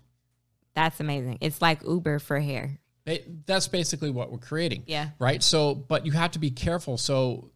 That's 0.75 1.01
amazing. 1.01 1.39
It's 1.41 1.63
like 1.63 1.83
Uber 1.83 2.19
for 2.19 2.39
hair. 2.39 2.79
That's 3.47 3.69
basically 3.69 4.11
what 4.11 4.31
we're 4.31 4.39
creating. 4.39 4.85
Yeah. 4.87 5.11
Right. 5.19 5.43
So, 5.43 5.75
but 5.75 6.07
you 6.07 6.13
have 6.13 6.33
to 6.33 6.39
be 6.39 6.51
careful. 6.51 6.97
So, 6.97 7.51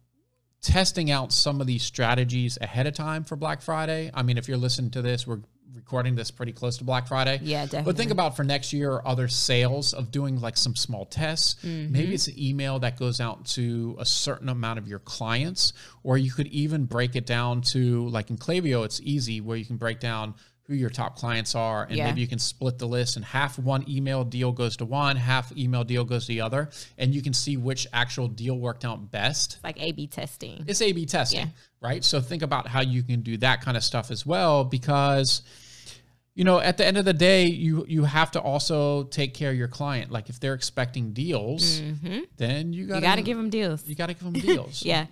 testing 0.61 1.11
out 1.11 1.31
some 1.33 1.59
of 1.61 1.67
these 1.67 1.83
strategies 1.83 2.57
ahead 2.61 2.87
of 2.87 2.93
time 2.93 3.23
for 3.23 3.35
Black 3.35 3.61
Friday. 3.61 4.09
I 4.13 4.23
mean, 4.23 4.37
if 4.37 4.47
you're 4.47 4.57
listening 4.57 4.91
to 4.91 5.01
this, 5.01 5.27
we're 5.27 5.41
recording 5.75 6.15
this 6.15 6.31
pretty 6.31 6.51
close 6.51 6.77
to 6.77 6.83
Black 6.83 7.07
Friday. 7.07 7.39
Yeah, 7.43 7.63
definitely. 7.65 7.91
But 7.91 7.97
think 7.97 8.11
about 8.11 8.35
for 8.35 8.43
next 8.43 8.73
year 8.73 8.91
or 8.93 9.07
other 9.07 9.27
sales 9.27 9.93
of 9.93 10.11
doing 10.11 10.39
like 10.39 10.55
some 10.57 10.75
small 10.75 11.05
tests. 11.05 11.55
Mm-hmm. 11.63 11.91
Maybe 11.91 12.13
it's 12.13 12.27
an 12.27 12.35
email 12.37 12.79
that 12.79 12.97
goes 12.97 13.19
out 13.19 13.45
to 13.47 13.95
a 13.99 14.05
certain 14.05 14.49
amount 14.49 14.79
of 14.79 14.87
your 14.87 14.99
clients, 14.99 15.73
or 16.03 16.17
you 16.17 16.31
could 16.31 16.47
even 16.47 16.85
break 16.85 17.15
it 17.15 17.25
down 17.25 17.61
to 17.61 18.07
like 18.09 18.29
in 18.29 18.37
Klaviyo, 18.37 18.85
it's 18.85 19.01
easy 19.01 19.41
where 19.41 19.57
you 19.57 19.65
can 19.65 19.77
break 19.77 19.99
down 19.99 20.35
who 20.67 20.73
your 20.73 20.89
top 20.89 21.17
clients 21.17 21.55
are, 21.55 21.83
and 21.83 21.97
Yeah. 21.97 22.05
maybe 22.07 22.21
you 22.21 22.27
can 22.27 22.39
split 22.39 22.77
the 22.77 22.87
list 22.87 23.17
and 23.17 23.25
half 23.25 23.59
one 23.59 23.83
email 23.89 24.23
deal 24.23 24.51
goes 24.53 24.77
to 24.77 24.85
one, 24.85 25.17
half 25.17 25.51
email 25.57 25.83
deal 25.83 26.05
goes 26.05 26.23
to 26.25 26.29
the 26.29 26.39
other, 26.41 26.69
and 26.97 27.13
you 27.13 27.21
can 27.21 27.33
see 27.33 27.57
which 27.57 27.85
actual 27.91 28.29
deal 28.29 28.57
worked 28.57 28.85
out 28.85 29.11
best. 29.11 29.55
it's 29.55 29.63
Like 29.63 29.81
A 29.81 29.91
B 29.91 30.07
testing. 30.07 30.63
It's 30.67 30.81
A/B 30.81 31.05
testing, 31.05 31.39
Yeah. 31.41 31.47
right? 31.81 32.03
So 32.03 32.21
think 32.21 32.43
about 32.43 32.67
how 32.67 32.79
you 32.81 33.03
can 33.03 33.21
do 33.21 33.35
that 33.37 33.59
kind 33.61 33.75
of 33.75 33.83
stuff 33.83 34.09
as 34.09 34.25
well, 34.25 34.63
because 34.63 35.41
you 36.33 36.45
know 36.45 36.59
at 36.59 36.77
the 36.77 36.85
end 36.87 36.97
of 36.97 37.03
the 37.05 37.13
day, 37.13 37.45
you 37.47 37.85
you 37.89 38.05
have 38.05 38.31
to 38.31 38.39
also 38.41 39.03
take 39.03 39.33
care 39.33 39.51
of 39.51 39.57
your 39.57 39.67
client. 39.67 40.11
Like 40.11 40.29
if 40.29 40.39
they're 40.39 40.53
expecting 40.55 41.11
deals, 41.11 41.79
then 42.37 42.67
Mm-hmm. 42.67 42.73
You 42.73 42.87
got 42.87 43.15
to 43.15 43.21
give 43.21 43.35
them 43.37 43.49
deals. 43.49 43.85
you 43.85 43.95
got 43.95 44.07
to 44.07 44.13
give 44.13 44.23
them 44.23 44.33
deals. 44.33 44.81
Yeah. 44.85 45.07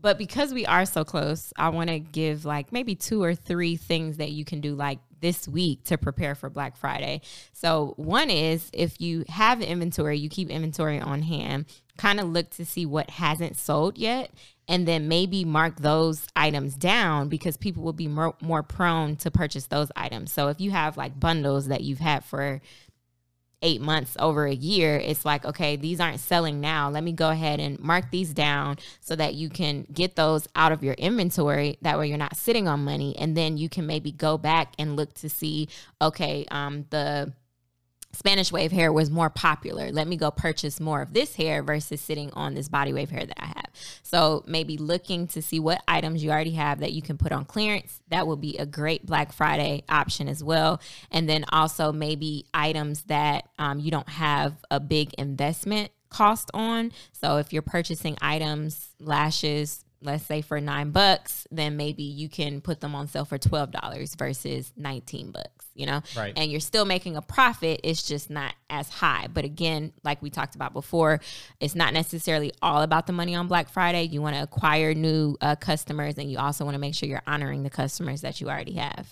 But 0.00 0.18
because 0.18 0.52
we 0.54 0.64
are 0.66 0.86
so 0.86 1.04
close, 1.04 1.52
I 1.56 1.68
want 1.68 1.90
to 1.90 1.98
give 1.98 2.44
like 2.44 2.72
maybe 2.72 2.94
two 2.94 3.22
or 3.22 3.34
three 3.34 3.76
things 3.76 4.16
that 4.16 4.30
you 4.30 4.44
can 4.44 4.60
do 4.60 4.74
like 4.74 4.98
this 5.20 5.46
week 5.46 5.84
to 5.84 5.98
prepare 5.98 6.34
for 6.34 6.48
Black 6.48 6.76
Friday. 6.76 7.20
So, 7.52 7.94
one 7.96 8.30
is 8.30 8.70
if 8.72 9.00
you 9.00 9.24
have 9.28 9.60
inventory, 9.60 10.18
you 10.18 10.28
keep 10.28 10.48
inventory 10.48 11.00
on 11.00 11.22
hand, 11.22 11.66
kind 11.98 12.20
of 12.20 12.28
look 12.28 12.50
to 12.50 12.64
see 12.64 12.86
what 12.86 13.10
hasn't 13.10 13.58
sold 13.58 13.98
yet, 13.98 14.30
and 14.68 14.88
then 14.88 15.08
maybe 15.08 15.44
mark 15.44 15.76
those 15.76 16.26
items 16.34 16.74
down 16.74 17.28
because 17.28 17.56
people 17.56 17.82
will 17.82 17.92
be 17.92 18.08
more, 18.08 18.34
more 18.40 18.62
prone 18.62 19.16
to 19.16 19.30
purchase 19.30 19.66
those 19.66 19.92
items. 19.96 20.32
So, 20.32 20.48
if 20.48 20.60
you 20.60 20.70
have 20.70 20.96
like 20.96 21.20
bundles 21.20 21.68
that 21.68 21.82
you've 21.82 22.00
had 22.00 22.24
for 22.24 22.60
eight 23.62 23.80
months 23.80 24.16
over 24.18 24.46
a 24.46 24.54
year, 24.54 24.96
it's 24.96 25.24
like, 25.24 25.44
okay, 25.44 25.76
these 25.76 26.00
aren't 26.00 26.20
selling 26.20 26.60
now. 26.60 26.88
Let 26.88 27.04
me 27.04 27.12
go 27.12 27.30
ahead 27.30 27.60
and 27.60 27.78
mark 27.78 28.10
these 28.10 28.32
down 28.32 28.78
so 29.00 29.14
that 29.16 29.34
you 29.34 29.50
can 29.50 29.86
get 29.92 30.16
those 30.16 30.48
out 30.56 30.72
of 30.72 30.82
your 30.82 30.94
inventory. 30.94 31.78
That 31.82 31.98
way 31.98 32.08
you're 32.08 32.18
not 32.18 32.36
sitting 32.36 32.68
on 32.68 32.84
money. 32.84 33.16
And 33.18 33.36
then 33.36 33.56
you 33.56 33.68
can 33.68 33.86
maybe 33.86 34.12
go 34.12 34.38
back 34.38 34.72
and 34.78 34.96
look 34.96 35.14
to 35.14 35.28
see, 35.28 35.68
okay, 36.00 36.46
um, 36.50 36.86
the 36.90 37.32
Spanish 38.12 38.50
wave 38.50 38.72
hair 38.72 38.92
was 38.92 39.10
more 39.10 39.30
popular. 39.30 39.92
Let 39.92 40.08
me 40.08 40.16
go 40.16 40.30
purchase 40.30 40.80
more 40.80 41.02
of 41.02 41.12
this 41.12 41.36
hair 41.36 41.62
versus 41.62 42.00
sitting 42.00 42.32
on 42.32 42.54
this 42.54 42.68
body 42.68 42.92
wave 42.92 43.10
hair 43.10 43.26
that 43.26 43.40
I 43.40 43.46
have. 43.46 43.59
So 44.02 44.44
maybe 44.46 44.76
looking 44.76 45.26
to 45.28 45.42
see 45.42 45.60
what 45.60 45.82
items 45.86 46.22
you 46.22 46.30
already 46.30 46.52
have 46.52 46.80
that 46.80 46.92
you 46.92 47.02
can 47.02 47.18
put 47.18 47.32
on 47.32 47.44
clearance. 47.44 48.00
That 48.08 48.26
would 48.26 48.40
be 48.40 48.56
a 48.58 48.66
great 48.66 49.06
Black 49.06 49.32
Friday 49.32 49.84
option 49.88 50.28
as 50.28 50.42
well. 50.42 50.80
And 51.10 51.28
then 51.28 51.44
also 51.50 51.92
maybe 51.92 52.46
items 52.52 53.02
that 53.04 53.48
um, 53.58 53.80
you 53.80 53.90
don't 53.90 54.08
have 54.08 54.54
a 54.70 54.80
big 54.80 55.14
investment 55.14 55.90
cost 56.08 56.50
on. 56.54 56.92
So 57.12 57.36
if 57.36 57.52
you're 57.52 57.62
purchasing 57.62 58.16
items, 58.20 58.88
lashes, 58.98 59.84
let's 60.02 60.24
say 60.24 60.42
for 60.42 60.60
nine 60.60 60.90
bucks, 60.90 61.46
then 61.50 61.76
maybe 61.76 62.02
you 62.02 62.28
can 62.28 62.60
put 62.60 62.80
them 62.80 62.94
on 62.94 63.06
sale 63.06 63.24
for 63.24 63.38
twelve 63.38 63.70
dollars 63.70 64.14
versus 64.16 64.72
nineteen 64.76 65.30
bucks. 65.30 65.59
You 65.80 65.86
know, 65.86 66.02
Right. 66.16 66.32
and 66.36 66.50
you're 66.50 66.60
still 66.60 66.84
making 66.84 67.16
a 67.16 67.22
profit. 67.22 67.80
It's 67.82 68.02
just 68.02 68.28
not 68.30 68.52
as 68.68 68.88
high. 68.90 69.28
But 69.32 69.44
again, 69.44 69.92
like 70.04 70.20
we 70.20 70.28
talked 70.30 70.54
about 70.54 70.72
before, 70.74 71.20
it's 71.58 71.74
not 71.74 71.94
necessarily 71.94 72.52
all 72.60 72.82
about 72.82 73.06
the 73.06 73.12
money 73.14 73.34
on 73.34 73.48
Black 73.48 73.68
Friday. 73.70 74.02
You 74.04 74.20
want 74.20 74.36
to 74.36 74.42
acquire 74.42 74.92
new 74.94 75.36
uh, 75.40 75.56
customers, 75.56 76.18
and 76.18 76.30
you 76.30 76.38
also 76.38 76.64
want 76.64 76.74
to 76.74 76.78
make 76.78 76.94
sure 76.94 77.08
you're 77.08 77.22
honoring 77.26 77.62
the 77.62 77.70
customers 77.70 78.20
that 78.20 78.40
you 78.40 78.48
already 78.48 78.74
have. 78.74 79.08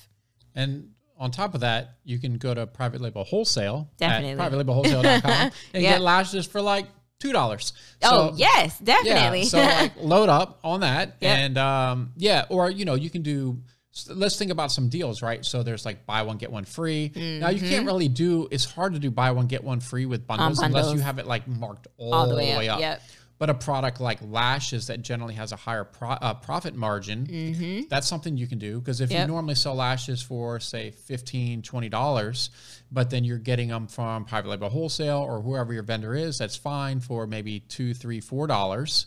And 0.55 0.91
on 1.19 1.31
top 1.31 1.55
of 1.55 1.63
that, 1.63 1.95
you 2.05 2.19
can 2.19 2.39
go 2.39 2.55
to 2.55 2.67
private 2.67 3.01
label 3.01 3.25
wholesale 3.25 3.91
Definitely. 3.97 4.41
at 4.45 4.53
privatelabelwholesale.com 4.53 5.31
and 5.75 5.83
Yeah. 5.83 5.93
get 5.95 6.01
lashes 6.03 6.47
for 6.47 6.61
like 6.61 6.87
two 7.21 7.33
dollars. 7.33 7.73
oh 8.05 8.33
yes, 8.37 8.79
yeah. 8.85 9.03
definitely. 9.03 9.45
So 9.45 9.59
like 9.59 9.93
load 10.01 10.29
up 10.29 10.61
on 10.63 10.81
that, 10.81 11.17
Yep. 11.21 11.39
and 11.39 11.59
um, 11.59 12.13
yeah, 12.17 12.45
or 12.49 12.71
you 12.71 12.85
know 12.85 12.95
you 12.95 13.11
can 13.11 13.23
do. 13.23 13.61
Let's 14.09 14.37
think 14.37 14.51
about 14.51 14.71
some 14.71 14.89
deals, 14.89 15.23
right? 15.23 15.45
So 15.45 15.63
there's 15.63 15.85
like 15.85 16.07
buy 16.07 16.23
one 16.23 16.37
get 16.37 16.53
one 16.53 16.65
free. 16.65 17.11
Now 17.17 17.49
you 17.51 17.61
can't 17.61 17.87
really 17.87 18.09
do. 18.09 18.49
It's 18.51 18.65
hard 18.65 18.93
to 18.95 18.99
do 18.99 19.11
buy 19.11 19.31
one 19.33 19.47
get 19.47 19.65
one 19.65 19.81
free 19.81 20.07
with 20.07 20.27
bundles, 20.27 20.61
unless 20.61 20.93
you 20.93 21.01
have 21.01 21.19
it 21.19 21.27
like 21.27 21.47
marked 21.49 21.89
all, 21.97 22.15
All 22.15 22.29
the 22.29 22.37
way 22.37 22.69
up, 22.69 22.81
yep. 22.81 23.03
But 23.39 23.51
a 23.51 23.55
product 23.55 24.01
like 24.01 24.19
lashes 24.21 24.89
that 24.89 25.01
generally 25.03 25.35
has 25.35 25.53
a 25.53 25.57
higher 25.57 25.85
pro, 25.85 26.11
uh, 26.11 26.35
profit 26.35 26.75
margin, 26.75 27.87
that's 27.89 28.09
something 28.09 28.37
you 28.37 28.49
can 28.49 28.59
do. 28.59 28.81
Because 28.81 29.01
if 29.01 29.13
you 29.13 29.17
Mm-hmm. 29.19 29.29
Normally 29.29 29.55
sell 29.55 29.77
lashes 29.77 30.21
for, 30.21 30.59
say, 30.59 30.93
$15, 31.09 31.63
$20, 31.63 32.49
but 32.91 33.11
then 33.11 33.23
you're 33.23 33.39
getting 33.39 33.69
them 33.69 33.87
from 33.87 34.25
private 34.25 34.49
label 34.49 34.69
wholesale 34.69 35.19
or 35.19 35.41
whoever 35.41 35.73
your 35.73 35.85
vendor 35.85 36.17
is, 36.17 36.39
that's 36.39 36.57
fine 36.57 36.99
for 36.99 37.29
maybe 37.29 37.61
two, 37.61 37.95
three, 37.95 38.21
four 38.21 38.49
dollars, 38.49 39.07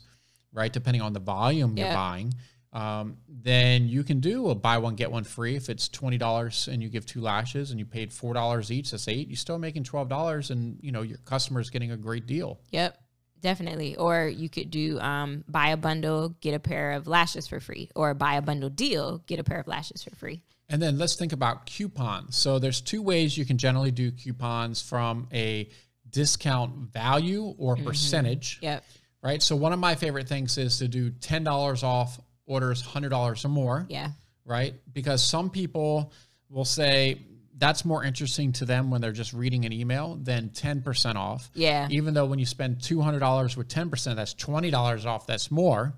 right? 0.53 0.71
Depending 0.71 1.01
on 1.01 1.11
the 1.11 1.19
volume 1.19 1.77
you're 1.77 1.87
buying. 1.93 2.33
Um, 2.73 3.17
then 3.27 3.89
you 3.89 4.03
can 4.03 4.19
do 4.21 4.49
a 4.49 4.55
buy 4.55 4.77
one, 4.77 4.95
get 4.95 5.11
one 5.11 5.25
free. 5.25 5.55
If 5.55 5.69
it's 5.69 5.89
$20 5.89 6.67
and 6.69 6.81
you 6.81 6.87
give 6.89 7.05
two 7.05 7.19
lashes 7.19 7.71
and 7.71 7.79
you 7.79 7.85
paid 7.85 8.11
$4 8.11 8.71
each, 8.71 8.91
that's 8.91 9.07
eight, 9.07 9.27
you're 9.27 9.35
still 9.35 9.59
making 9.59 9.83
$12 9.83 10.49
and, 10.51 10.77
you 10.81 10.91
know, 10.91 11.01
your 11.01 11.17
customer 11.19 11.59
is 11.59 11.69
getting 11.69 11.91
a 11.91 11.97
great 11.97 12.27
deal. 12.27 12.59
Yep, 12.71 12.97
definitely. 13.41 13.97
Or 13.97 14.25
you 14.27 14.47
could 14.47 14.71
do 14.71 14.99
um, 15.01 15.43
buy 15.49 15.69
a 15.69 15.77
bundle, 15.77 16.29
get 16.39 16.53
a 16.53 16.59
pair 16.59 16.93
of 16.93 17.07
lashes 17.07 17.45
for 17.45 17.59
free, 17.59 17.89
or 17.93 18.13
buy 18.13 18.35
a 18.35 18.41
bundle 18.41 18.69
deal, 18.69 19.17
get 19.27 19.39
a 19.39 19.43
pair 19.43 19.59
of 19.59 19.67
lashes 19.67 20.01
for 20.01 20.15
free. 20.15 20.41
And 20.69 20.81
then 20.81 20.97
let's 20.97 21.15
think 21.15 21.33
about 21.33 21.65
coupons. 21.65 22.37
So 22.37 22.57
there's 22.57 22.79
two 22.79 23.01
ways 23.01 23.37
you 23.37 23.43
can 23.43 23.57
generally 23.57 23.91
do 23.91 24.13
coupons 24.13 24.81
from 24.81 25.27
a 25.33 25.69
discount 26.09 26.73
value 26.93 27.53
or 27.57 27.75
percentage, 27.75 28.59
Yep. 28.61 28.85
right? 29.21 29.41
So 29.43 29.57
one 29.57 29.73
of 29.73 29.79
my 29.79 29.95
favorite 29.95 30.29
things 30.29 30.57
is 30.57 30.77
to 30.77 30.87
do 30.87 31.11
$10 31.11 31.83
off 31.83 32.17
orders 32.51 32.83
$100 32.83 33.45
or 33.45 33.47
more, 33.47 33.85
Yeah. 33.89 34.09
right? 34.45 34.73
Because 34.93 35.23
some 35.23 35.49
people 35.49 36.11
will 36.49 36.65
say 36.65 37.21
that's 37.57 37.85
more 37.85 38.03
interesting 38.03 38.51
to 38.53 38.65
them 38.65 38.89
when 38.91 38.99
they're 39.01 39.11
just 39.11 39.33
reading 39.33 39.65
an 39.65 39.71
email 39.71 40.15
than 40.21 40.49
10% 40.49 41.15
off. 41.15 41.49
Yeah. 41.53 41.87
Even 41.89 42.13
though 42.13 42.25
when 42.25 42.39
you 42.39 42.45
spend 42.45 42.79
$200 42.79 43.55
with 43.55 43.67
10%, 43.69 44.15
that's 44.15 44.33
$20 44.33 45.05
off, 45.05 45.25
that's 45.27 45.49
more. 45.51 45.93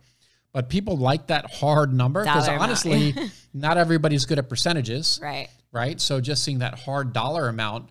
But 0.51 0.69
people 0.69 0.97
like 0.97 1.27
that 1.27 1.51
hard 1.51 1.93
number 1.93 2.21
because 2.23 2.47
honestly, 2.47 3.15
not 3.53 3.77
everybody's 3.77 4.25
good 4.25 4.37
at 4.37 4.49
percentages 4.49 5.19
Right. 5.23 5.47
right? 5.71 5.99
So 5.99 6.21
just 6.21 6.43
seeing 6.43 6.59
that 6.59 6.77
hard 6.77 7.13
dollar 7.13 7.47
amount 7.47 7.89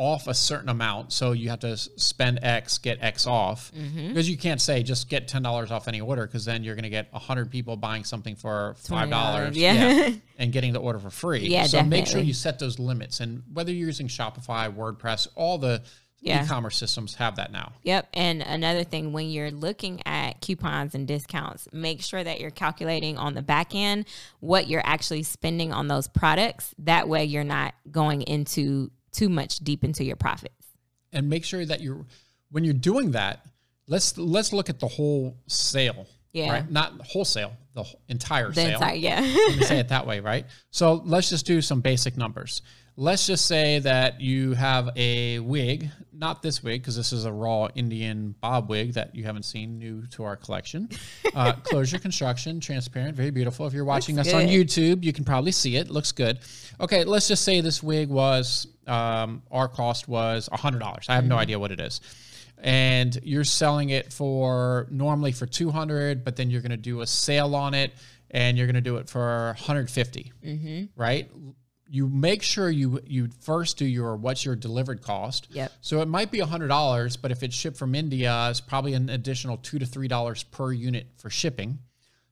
off 0.00 0.26
a 0.28 0.34
certain 0.34 0.70
amount, 0.70 1.12
so 1.12 1.32
you 1.32 1.50
have 1.50 1.60
to 1.60 1.76
spend 1.76 2.38
X, 2.42 2.78
get 2.78 2.98
X 3.02 3.26
off, 3.26 3.70
Mm-hmm. 3.76 4.08
because 4.08 4.28
you 4.30 4.38
can't 4.38 4.60
say 4.60 4.82
just 4.82 5.08
get 5.10 5.28
ten 5.28 5.42
dollars 5.42 5.70
off 5.70 5.86
any 5.88 6.00
order, 6.00 6.26
because 6.26 6.44
then 6.46 6.64
you're 6.64 6.74
going 6.74 6.84
to 6.84 6.88
get 6.90 7.12
hundred 7.12 7.50
people 7.50 7.76
buying 7.76 8.04
something 8.04 8.34
for 8.34 8.74
five 8.78 9.10
dollars, 9.10 9.54
$20, 9.54 9.60
yeah. 9.60 10.10
and 10.38 10.52
getting 10.52 10.72
the 10.72 10.80
order 10.80 10.98
for 10.98 11.10
free. 11.10 11.40
Yeah, 11.48 11.64
so 11.64 11.82
make 11.82 12.06
sure 12.06 12.20
you 12.20 12.32
set 12.32 12.58
those 12.58 12.78
limits, 12.78 13.20
and 13.20 13.42
whether 13.52 13.70
you're 13.72 13.86
using 13.88 14.08
Shopify, 14.08 14.74
WordPress, 14.74 15.28
all 15.36 15.58
the 15.58 15.82
Yeah. 16.22 16.44
e-commerce 16.44 16.76
systems 16.76 17.14
have 17.16 17.36
that 17.36 17.50
now. 17.52 17.72
Yep. 17.82 18.08
And 18.14 18.42
another 18.42 18.84
thing, 18.84 19.12
when 19.12 19.30
you're 19.30 19.50
looking 19.50 20.00
at 20.06 20.40
coupons 20.42 20.94
and 20.94 21.06
discounts, 21.06 21.68
make 21.72 22.02
sure 22.02 22.22
that 22.24 22.40
you're 22.40 22.50
calculating 22.50 23.16
on 23.18 23.34
the 23.34 23.40
back 23.42 23.74
end 23.74 24.04
what 24.40 24.66
you're 24.66 24.82
actually 24.84 25.22
spending 25.22 25.72
on 25.72 25.88
those 25.88 26.08
products. 26.08 26.74
That 26.78 27.08
way, 27.08 27.24
you're 27.24 27.44
not 27.44 27.74
going 27.90 28.20
into 28.22 28.90
too 29.12 29.28
much 29.28 29.58
deep 29.58 29.84
into 29.84 30.04
your 30.04 30.16
profits. 30.16 30.54
and 31.12 31.28
make 31.28 31.44
sure 31.44 31.64
that 31.64 31.80
you're 31.80 32.04
when 32.50 32.64
you're 32.64 32.74
doing 32.74 33.12
that 33.12 33.44
let's 33.86 34.16
let's 34.18 34.52
look 34.52 34.68
at 34.70 34.78
the 34.80 34.86
whole 34.88 35.36
sale 35.46 36.06
Yeah. 36.32 36.52
right 36.52 36.70
not 36.70 36.92
wholesale 37.06 37.52
the 37.74 37.84
entire 38.08 38.48
The 38.48 38.54
sale 38.54 38.74
entire, 38.74 38.94
yeah. 38.94 39.20
let 39.20 39.56
me 39.58 39.64
say 39.64 39.78
it 39.78 39.88
that 39.94 40.06
way 40.06 40.20
right 40.20 40.46
so 40.70 41.02
let's 41.04 41.28
just 41.28 41.46
do 41.46 41.60
some 41.62 41.80
basic 41.80 42.16
numbers 42.16 42.62
let's 42.96 43.26
just 43.26 43.46
say 43.46 43.78
that 43.78 44.20
you 44.20 44.52
have 44.54 44.90
a 44.96 45.38
wig 45.40 45.90
not 46.12 46.42
this 46.42 46.62
wig 46.62 46.82
because 46.82 46.96
this 46.96 47.12
is 47.12 47.24
a 47.24 47.32
raw 47.32 47.66
indian 47.74 48.34
bob 48.40 48.68
wig 48.68 48.92
that 48.92 49.14
you 49.14 49.24
haven't 49.24 49.44
seen 49.44 49.78
new 49.78 50.06
to 50.06 50.24
our 50.24 50.36
collection. 50.36 50.88
Uh, 51.32 51.52
closure 51.52 51.98
construction 51.98 52.58
transparent 52.58 53.14
very 53.14 53.30
beautiful. 53.30 53.64
If 53.64 53.72
you're 53.72 53.84
watching 53.84 54.18
us 54.18 54.32
on 54.32 54.42
youtube 54.42 55.04
you 55.04 55.12
can 55.12 55.24
probably 55.24 55.52
see 55.52 55.76
it. 55.76 55.88
Looks 55.88 56.10
good. 56.10 56.40
Okay 56.80 57.04
let's 57.04 57.28
just 57.28 57.44
say 57.44 57.60
this 57.60 57.82
wig 57.82 58.08
was 58.08 58.66
um, 58.88 59.42
our 59.50 59.68
cost 59.68 60.08
was 60.08 60.48
$100 60.48 61.08
i 61.08 61.14
have 61.14 61.24
no 61.24 61.36
idea 61.36 61.58
what 61.58 61.70
it 61.70 61.78
is. 61.80 62.00
And 62.58 63.16
you're 63.22 63.44
selling 63.44 63.90
it 63.90 64.12
for 64.12 64.88
normally 64.90 65.30
for 65.30 65.46
200 65.46 66.24
but 66.24 66.34
then 66.34 66.50
you're 66.50 66.62
going 66.62 66.70
to 66.72 66.76
do 66.76 67.00
a 67.00 67.06
sale 67.06 67.54
on 67.54 67.74
it 67.74 67.92
and 68.32 68.58
you're 68.58 68.66
going 68.66 68.74
to 68.74 68.80
do 68.80 68.96
it 68.96 69.08
for 69.08 69.54
150 69.58 70.32
right 70.96 71.30
you 71.92 72.06
make 72.06 72.42
sure 72.42 72.70
you 72.70 73.00
you 73.04 73.28
first 73.40 73.76
do 73.76 73.84
your 73.84 74.16
what's 74.16 74.44
your 74.44 74.54
delivered 74.54 75.02
cost 75.02 75.48
Yep. 75.50 75.72
so 75.80 76.00
it 76.00 76.08
might 76.08 76.30
be 76.30 76.38
$100 76.38 77.18
but 77.20 77.30
if 77.32 77.42
it's 77.42 77.54
shipped 77.54 77.76
from 77.76 77.94
india 77.94 78.48
it's 78.48 78.60
probably 78.60 78.94
an 78.94 79.10
additional 79.10 79.56
2 79.56 79.80
to 79.80 79.86
3 79.86 80.06
dollars 80.08 80.44
per 80.44 80.72
unit 80.72 81.08
for 81.16 81.30
shipping 81.30 81.78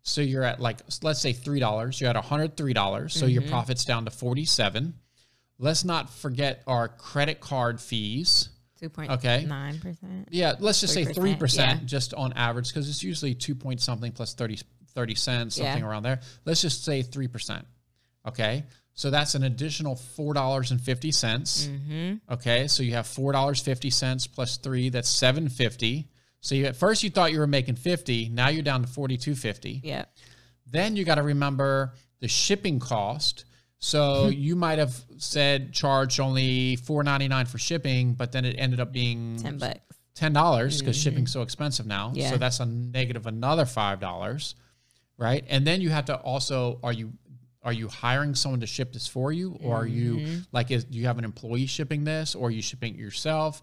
so 0.09 0.21
you're 0.21 0.43
at 0.43 0.61
like 0.61 0.79
let's 1.03 1.21
say 1.21 1.33
three 1.33 1.61
dollars. 1.61 2.01
You're 2.01 2.11
at 2.11 2.17
103. 2.17 2.73
dollars 2.73 3.15
So 3.15 3.27
your 3.27 3.43
mm-hmm. 3.43 3.51
profit's 3.51 3.85
down 3.85 4.07
to 4.07 4.11
47. 4.11 4.95
Let's 5.59 5.85
not 5.85 6.11
forget 6.11 6.63
our 6.67 6.89
credit 6.89 7.41
card 7.41 7.81
fees. 7.81 8.49
2.9%. 8.81 10.27
Yeah, 10.31 10.55
let's 10.61 10.81
just 10.81 10.95
say 10.95 11.05
3%, 11.05 11.15
three 11.15 11.35
percent 11.35 11.87
just 11.87 12.15
on 12.15 12.33
average 12.35 12.69
because 12.69 12.89
it's 12.89 13.03
usually 13.03 13.35
two 13.35 13.57
point 13.57 13.81
something 13.81 14.13
plus 14.13 14.35
30, 14.35 14.59
30 14.95 15.15
cents, 15.17 15.59
Yeah. 15.59 15.65
something 15.65 15.83
around 15.85 16.05
there. 16.05 16.21
Let's 16.45 16.63
just 16.63 16.85
say 16.85 17.03
three 17.03 17.29
percent. 17.29 17.67
Okay. 18.27 18.65
So 18.99 19.11
that's 19.11 19.37
an 19.37 19.45
additional 19.45 19.95
four 19.95 20.35
dollars 20.35 20.73
and 20.73 20.81
fifty 20.81 21.13
cents. 21.13 21.69
Mm-hmm. 21.69 22.33
Okay, 22.35 22.67
so 22.67 22.83
you 22.83 22.95
have 22.95 23.07
four 23.07 23.31
dollars 23.31 23.61
fifty 23.61 23.91
cents 23.91 24.27
plus 24.27 24.57
three. 24.57 24.89
That's 24.89 25.09
seven 25.09 25.49
fifty. 25.49 26.09
So 26.41 26.57
you, 26.57 26.65
at 26.65 26.75
first 26.75 27.05
you 27.05 27.11
thought 27.11 27.31
you 27.31 27.39
were 27.39 27.47
making 27.47 27.77
fifty. 27.77 28.29
Now 28.29 28.49
you're 28.49 28.65
down 28.65 28.83
to 28.83 28.89
forty 28.89 29.17
two 29.17 29.37
fifty. 29.37 29.81
Yeah. 29.85 30.07
Then 30.67 30.97
you 30.97 31.05
got 31.05 31.15
to 31.15 31.23
remember 31.23 31.95
the 32.19 32.27
shipping 32.27 32.81
cost. 32.81 33.45
So 33.79 34.27
you 34.35 34.57
might 34.57 34.81
have 34.81 34.97
said 35.19 35.73
charge 35.73 36.19
only 36.19 36.75
four 36.75 37.05
ninety 37.05 37.29
nine 37.29 37.47
for 37.47 37.59
shipping, 37.59 38.15
but 38.15 38.33
then 38.33 38.45
it 38.45 38.57
ended 38.59 38.81
up 38.81 38.91
being 38.91 39.37
Ten 39.37 39.59
bucks. 39.59 39.79
ten 40.17 40.33
dollars 40.33 40.81
because 40.81 40.99
mm-hmm. 40.99 41.05
shipping's 41.11 41.31
so 41.31 41.43
expensive 41.43 41.87
now. 41.87 42.11
Yeah. 42.17 42.31
So 42.31 42.37
that's 42.37 42.59
a 42.59 42.67
negative 42.67 43.29
another 43.29 43.65
five 43.65 44.01
dollars, 44.01 44.57
right? 45.17 45.45
And 45.49 45.65
then 45.65 45.83
you 45.83 45.91
have 45.91 46.07
to 46.07 46.17
also 46.17 46.81
are 46.83 46.93
you 46.93 47.13
are 47.69 47.73
you 47.73 47.87
hiring 47.87 48.35
someone 48.35 48.61
to 48.61 48.67
ship 48.67 48.95
this 48.95 49.07
for 49.07 49.31
you, 49.31 49.59
or 49.63 49.77
are 49.83 49.87
you 49.87 50.15
mm-hmm. 50.15 50.39
like 50.53 50.71
is 50.71 50.85
do 50.85 50.97
you 50.97 51.05
have 51.05 51.19
an 51.19 51.25
employee 51.25 51.67
shipping 51.67 52.03
this, 52.03 52.35
or 52.35 52.49
are 52.49 52.51
you 52.51 52.63
shipping 52.63 52.95
it 52.95 52.99
yourself? 52.99 53.61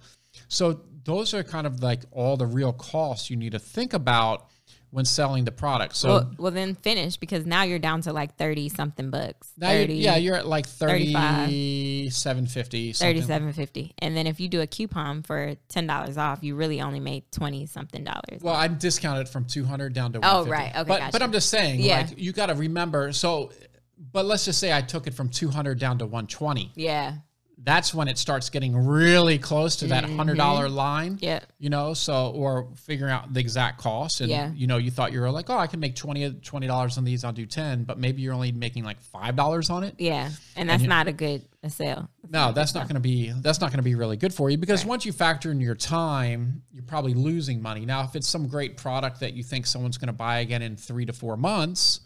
So 0.47 0.81
those 1.05 1.33
are 1.33 1.43
kind 1.43 1.65
of 1.65 1.81
like 1.81 2.01
all 2.11 2.37
the 2.37 2.45
real 2.45 2.71
costs 2.71 3.31
you 3.31 3.35
need 3.35 3.53
to 3.53 3.59
think 3.59 3.93
about 3.93 4.51
when 4.91 5.05
selling 5.05 5.43
the 5.43 5.51
product. 5.51 5.95
So 5.95 6.07
Well, 6.07 6.31
well, 6.37 6.51
then 6.51 6.75
finish 6.75 7.17
because 7.17 7.45
now 7.45 7.63
you're 7.63 7.79
down 7.79 8.01
to 8.03 8.13
like 8.13 8.37
thirty 8.37 8.69
something 8.69 9.09
bucks. 9.09 9.51
now 9.57 9.71
you're, 9.71 9.81
30, 9.81 9.95
yeah, 9.95 10.15
you're 10.17 10.35
at 10.35 10.45
like 10.47 10.67
35. 10.67 11.47
3750 11.49 12.93
something. 12.93 13.15
thirty-seven 13.15 13.53
fifty, 13.53 13.93
and 13.99 14.15
then 14.15 14.27
if 14.27 14.39
you 14.39 14.47
do 14.47 14.61
a 14.61 14.67
coupon 14.67 15.23
for 15.23 15.55
ten 15.67 15.87
dollars 15.87 16.17
off, 16.17 16.43
you 16.43 16.55
really 16.55 16.79
only 16.79 16.99
made 16.99 17.29
twenty 17.31 17.65
something 17.65 18.03
dollars. 18.03 18.41
Well, 18.41 18.55
I'm 18.55 18.75
discounted 18.75 19.27
from 19.27 19.45
200 19.45 19.93
down 19.93 20.13
to 20.13 20.19
Oh, 20.19 20.43
150. 20.43 20.51
right. 20.51 20.69
Okay, 20.75 20.87
But, 20.87 20.99
gotcha. 20.99 21.11
but 21.11 21.21
I'm 21.21 21.31
just 21.31 21.49
saying, 21.49 21.79
Yeah. 21.81 21.97
like, 22.01 22.17
you 22.17 22.31
got 22.31 22.45
to 22.47 22.55
remember. 22.55 23.11
So, 23.11 23.51
but 23.97 24.25
let's 24.25 24.45
just 24.45 24.59
say 24.59 24.73
I 24.75 24.81
took 24.81 25.07
it 25.07 25.13
from 25.13 25.29
200 25.29 25.79
down 25.79 25.97
to 25.99 26.05
120. 26.05 26.71
yeah, 26.75 27.15
That's 27.57 27.93
when 27.93 28.07
it 28.09 28.17
starts 28.17 28.49
getting 28.49 28.75
really 28.75 29.37
close 29.39 29.77
to 29.77 29.87
that 29.87 30.03
$100 30.03 30.69
line. 30.69 31.15
Mm-hmm. 31.15 31.23
yeah, 31.25 31.39
You 31.57 31.69
know, 31.69 31.93
so, 31.93 32.31
or 32.35 32.67
figuring 32.75 33.13
out 33.13 33.33
the 33.33 33.39
exact 33.39 33.79
cost. 33.79 34.19
And, 34.21 34.29
Yeah. 34.29 34.51
you 34.53 34.67
know, 34.67 34.77
you 34.77 34.91
thought 34.91 35.13
you 35.13 35.21
were 35.21 35.31
like, 35.31 35.49
oh, 35.49 35.57
I 35.57 35.67
can 35.67 35.79
make 35.79 35.95
20 35.95 36.31
$20 36.41 36.97
on 36.97 37.03
these, 37.05 37.23
I'll 37.23 37.31
do 37.31 37.45
10, 37.45 37.85
but 37.85 37.97
maybe 37.97 38.21
you're 38.21 38.33
only 38.33 38.51
making 38.51 38.83
like 38.83 38.97
$5 39.01 39.69
on 39.69 39.83
it. 39.85 39.95
yeah, 39.97 40.29
and 40.57 40.69
that's 40.69 40.83
not 40.83 41.07
a 41.07 41.13
good 41.13 41.43
a 41.63 41.69
sale. 41.69 42.09
No, 42.29 42.51
that's 42.51 42.75
not 42.75 42.83
going 42.87 42.95
to 42.95 42.99
be 43.01 43.31
that's 43.41 43.59
not 43.61 43.71
going 43.71 43.77
to 43.79 43.83
be 43.83 43.95
really 43.95 44.17
good 44.17 44.33
for 44.33 44.49
you 44.51 44.57
because 44.57 44.85
once 44.85 45.05
you 45.05 45.11
factor 45.13 45.49
in 45.51 45.59
your 45.61 45.73
time, 45.75 46.61
you're 46.71 46.83
probably 46.83 47.13
losing 47.15 47.61
money. 47.61 47.85
Now, 47.85 48.03
if 48.03 48.15
it's 48.15 48.27
some 48.27 48.47
great 48.47 48.77
product 48.77 49.21
that 49.21 49.33
you 49.33 49.43
think 49.43 49.65
someone's 49.65 49.97
going 49.97 50.07
to 50.07 50.13
buy 50.13 50.39
again 50.39 50.61
in 50.61 50.75
3 50.75 51.05
to 51.07 51.13
4 51.13 51.37
months 51.37 52.01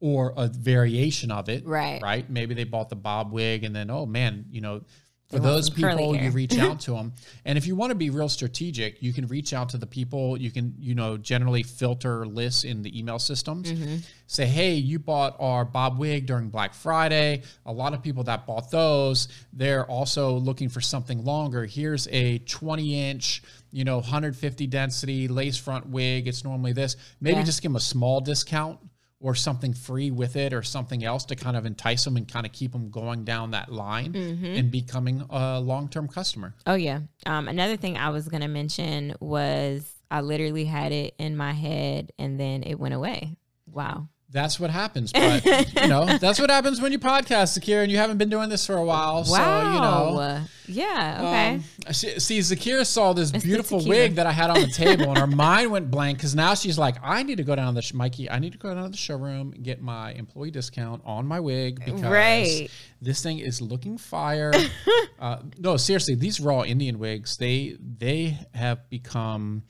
or 0.00 0.32
a 0.36 0.48
variation 0.48 1.30
of 1.30 1.48
it, 1.48 1.64
Right. 1.66 2.00
Right? 2.02 2.28
Maybe 2.28 2.54
they 2.54 2.64
bought 2.64 2.88
the 2.88 2.96
bob 2.96 3.32
wig 3.32 3.64
and 3.64 3.74
then 3.76 3.90
oh 3.90 4.06
man, 4.06 4.46
you 4.50 4.60
know, 4.60 4.82
for 5.28 5.36
want 5.36 5.44
those 5.44 5.70
people 5.70 6.16
you 6.16 6.30
reach 6.32 6.58
out 6.66 6.80
to 6.80 6.90
them. 6.92 7.12
And 7.44 7.56
if 7.56 7.64
you 7.64 7.76
want 7.76 7.90
to 7.92 7.94
be 7.94 8.10
real 8.10 8.28
strategic, 8.28 9.00
you 9.00 9.12
can 9.12 9.28
reach 9.28 9.52
out 9.52 9.68
to 9.68 9.78
the 9.78 9.86
people, 9.86 10.36
you 10.36 10.50
can, 10.50 10.74
you 10.76 10.96
know, 10.96 11.16
generally 11.16 11.62
filter 11.62 12.26
lists 12.26 12.64
in 12.64 12.82
the 12.82 12.98
email 12.98 13.20
systems. 13.20 13.70
Mm-hmm. 13.70 13.96
Say, 14.26 14.46
"Hey, 14.46 14.74
you 14.74 14.98
bought 14.98 15.36
our 15.38 15.64
bob 15.64 15.98
wig 16.00 16.26
during 16.26 16.48
Black 16.48 16.74
Friday. 16.74 17.42
A 17.64 17.72
lot 17.72 17.94
of 17.94 18.02
people 18.02 18.24
that 18.24 18.44
bought 18.44 18.72
those, 18.72 19.28
they're 19.52 19.86
also 19.86 20.32
looking 20.32 20.68
for 20.68 20.80
something 20.80 21.22
longer. 21.24 21.64
Here's 21.64 22.08
a 22.08 22.38
20 22.38 23.10
inch, 23.10 23.42
you 23.70 23.84
know, 23.84 23.98
150 23.98 24.66
density 24.66 25.28
lace 25.28 25.56
front 25.56 25.86
wig. 25.88 26.26
It's 26.26 26.42
normally 26.42 26.72
this. 26.72 26.96
Maybe 27.20 27.36
Yeah. 27.36 27.44
just 27.44 27.62
give 27.62 27.70
them 27.70 27.76
a 27.76 27.80
small 27.80 28.20
discount 28.20 28.80
or 29.20 29.34
something 29.34 29.74
free 29.74 30.10
with 30.10 30.34
it 30.34 30.52
or 30.54 30.62
something 30.62 31.04
else 31.04 31.26
to 31.26 31.36
kind 31.36 31.54
of 31.56 31.66
entice 31.66 32.04
them 32.04 32.16
and 32.16 32.26
kind 32.26 32.46
of 32.46 32.52
keep 32.52 32.72
them 32.72 32.90
going 32.90 33.22
down 33.24 33.50
that 33.50 33.70
line 33.70 34.12
Mm-hmm. 34.14 34.44
and 34.46 34.70
becoming 34.70 35.22
a 35.28 35.60
long-term 35.60 36.08
customer. 36.08 36.54
Oh 36.66 36.74
yeah. 36.74 37.00
Um, 37.26 37.46
another 37.46 37.76
thing 37.76 37.98
I 37.98 38.08
was 38.10 38.28
gonna 38.28 38.48
mention 38.48 39.14
was 39.20 39.86
I 40.10 40.22
literally 40.22 40.64
had 40.64 40.92
it 40.92 41.14
in 41.18 41.36
my 41.36 41.52
head 41.52 42.12
and 42.18 42.40
then 42.40 42.62
it 42.62 42.76
went 42.80 42.94
away. 42.94 43.36
Wow. 43.70 44.08
That's 44.32 44.60
what 44.60 44.70
happens, 44.70 45.12
but 45.12 45.44
you 45.44 45.88
know, 45.88 46.04
that's 46.20 46.38
what 46.38 46.50
happens 46.50 46.80
when 46.80 46.92
you 46.92 47.00
podcast, 47.00 47.58
Zakir, 47.58 47.82
and 47.82 47.90
you 47.90 47.98
haven't 47.98 48.18
been 48.18 48.28
doing 48.28 48.48
this 48.48 48.64
for 48.64 48.76
a 48.76 48.84
while. 48.84 49.24
Wow. 49.26 49.26
So, 49.26 49.72
you 49.74 49.80
know, 49.80 50.40
yeah. 50.68 51.16
Okay. 51.18 51.54
Um, 51.86 51.92
see, 51.92 52.20
see, 52.20 52.38
Zakira 52.38 52.86
saw 52.86 53.12
this 53.12 53.32
Mr. 53.32 53.42
beautiful 53.42 53.84
wig 53.84 54.14
that 54.14 54.26
I 54.28 54.32
had 54.32 54.50
on 54.50 54.60
the 54.60 54.68
table, 54.68 55.08
and 55.08 55.18
her 55.18 55.26
mind 55.46 55.72
went 55.72 55.90
blank 55.90 56.18
because 56.18 56.36
now 56.36 56.54
she's 56.54 56.78
like, 56.78 56.94
"I 57.02 57.24
need 57.24 57.38
to 57.38 57.42
go 57.42 57.56
down 57.56 57.74
to 57.74 57.78
the 57.78 57.82
sh- 57.82 57.92
Mikey. 57.94 58.30
I 58.30 58.38
need 58.38 58.52
to 58.52 58.58
go 58.58 58.72
down 58.72 58.84
to 58.84 58.90
the 58.90 58.96
showroom 58.96 59.52
and 59.52 59.64
get 59.64 59.82
my 59.82 60.12
employee 60.12 60.52
discount 60.52 61.02
on 61.04 61.26
my 61.26 61.40
wig 61.40 61.82
because 61.84 62.00
Right. 62.00 62.70
this 63.02 63.22
thing 63.24 63.40
is 63.40 63.60
looking 63.60 63.98
fire." 63.98 64.52
uh, 65.18 65.38
no, 65.58 65.76
seriously, 65.76 66.14
these 66.14 66.38
raw 66.38 66.62
Indian 66.62 67.00
wigs 67.00 67.36
they 67.36 67.76
they 67.80 68.38
have 68.54 68.88
become. 68.90 69.64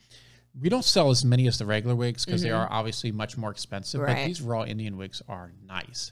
We 0.59 0.69
don't 0.69 0.83
sell 0.85 1.09
as 1.09 1.23
many 1.23 1.47
as 1.47 1.57
the 1.57 1.65
regular 1.65 1.95
wigs 1.95 2.25
because 2.25 2.41
they 2.41 2.51
are 2.51 2.67
obviously 2.71 3.11
much 3.11 3.37
more 3.37 3.51
expensive. 3.51 4.01
But 4.01 4.09
Mm-hmm. 4.09 4.27
These 4.27 4.41
raw 4.41 4.63
Indian 4.63 4.97
wigs 4.97 5.21
are 5.27 5.53
nice, 5.65 6.11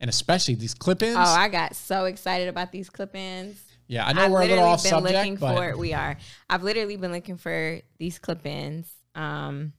and 0.00 0.08
especially 0.08 0.54
these 0.54 0.74
clip-ins. 0.74 1.16
oh, 1.16 1.20
I 1.20 1.48
got 1.48 1.74
so 1.74 2.04
excited 2.04 2.48
about 2.48 2.70
these 2.72 2.88
clip-ins. 2.90 3.60
yeah, 3.88 4.06
I 4.06 4.12
know 4.12 4.22
I've 4.22 4.30
we're 4.30 4.42
a 4.42 4.46
little 4.46 4.64
off 4.64 4.82
been 4.82 4.90
subject, 4.90 5.14
looking 5.14 5.36
but 5.36 5.56
for 5.56 5.76
we 5.76 5.92
are. 5.94 6.16
I've 6.48 6.62
literally 6.62 6.96
been 6.96 7.12
looking 7.12 7.36
for 7.38 7.80
these 7.98 8.18
clip-ins. 8.18 8.92
Um, 9.14 9.72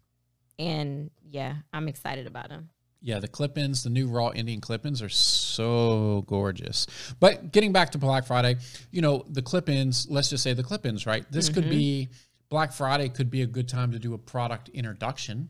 and 0.60 1.12
yeah, 1.30 1.56
I'm 1.72 1.88
excited 1.88 2.28
about 2.28 2.50
them. 2.50 2.70
Yeah, 3.00 3.20
the 3.20 3.28
clip-ins, 3.28 3.84
the 3.84 3.92
new 3.92 4.08
raw 4.08 4.32
Indian 4.32 4.60
clip-ins 4.60 5.04
are 5.04 5.10
so 5.10 6.24
gorgeous. 6.28 6.88
But 7.20 7.52
getting 7.52 7.72
back 7.72 7.92
to 7.92 8.00
Black 8.00 8.26
Friday, 8.26 8.58
you 8.92 9.02
know, 9.02 9.24
the 9.30 9.44
clip-ins, 9.44 10.08
let's 10.10 10.30
just 10.32 10.44
say 10.44 10.54
the 10.54 10.64
clip-ins, 10.64 11.06
right? 11.06 11.24
This 11.32 11.48
could 11.50 11.70
be 11.70 12.10
Black 12.50 12.72
Friday 12.72 13.10
could 13.10 13.30
be 13.30 13.42
a 13.42 13.48
good 13.48 13.68
time 13.68 13.92
to 13.92 14.00
do 14.00 14.14
a 14.14 14.18
product 14.18 14.70
introduction. 14.70 15.50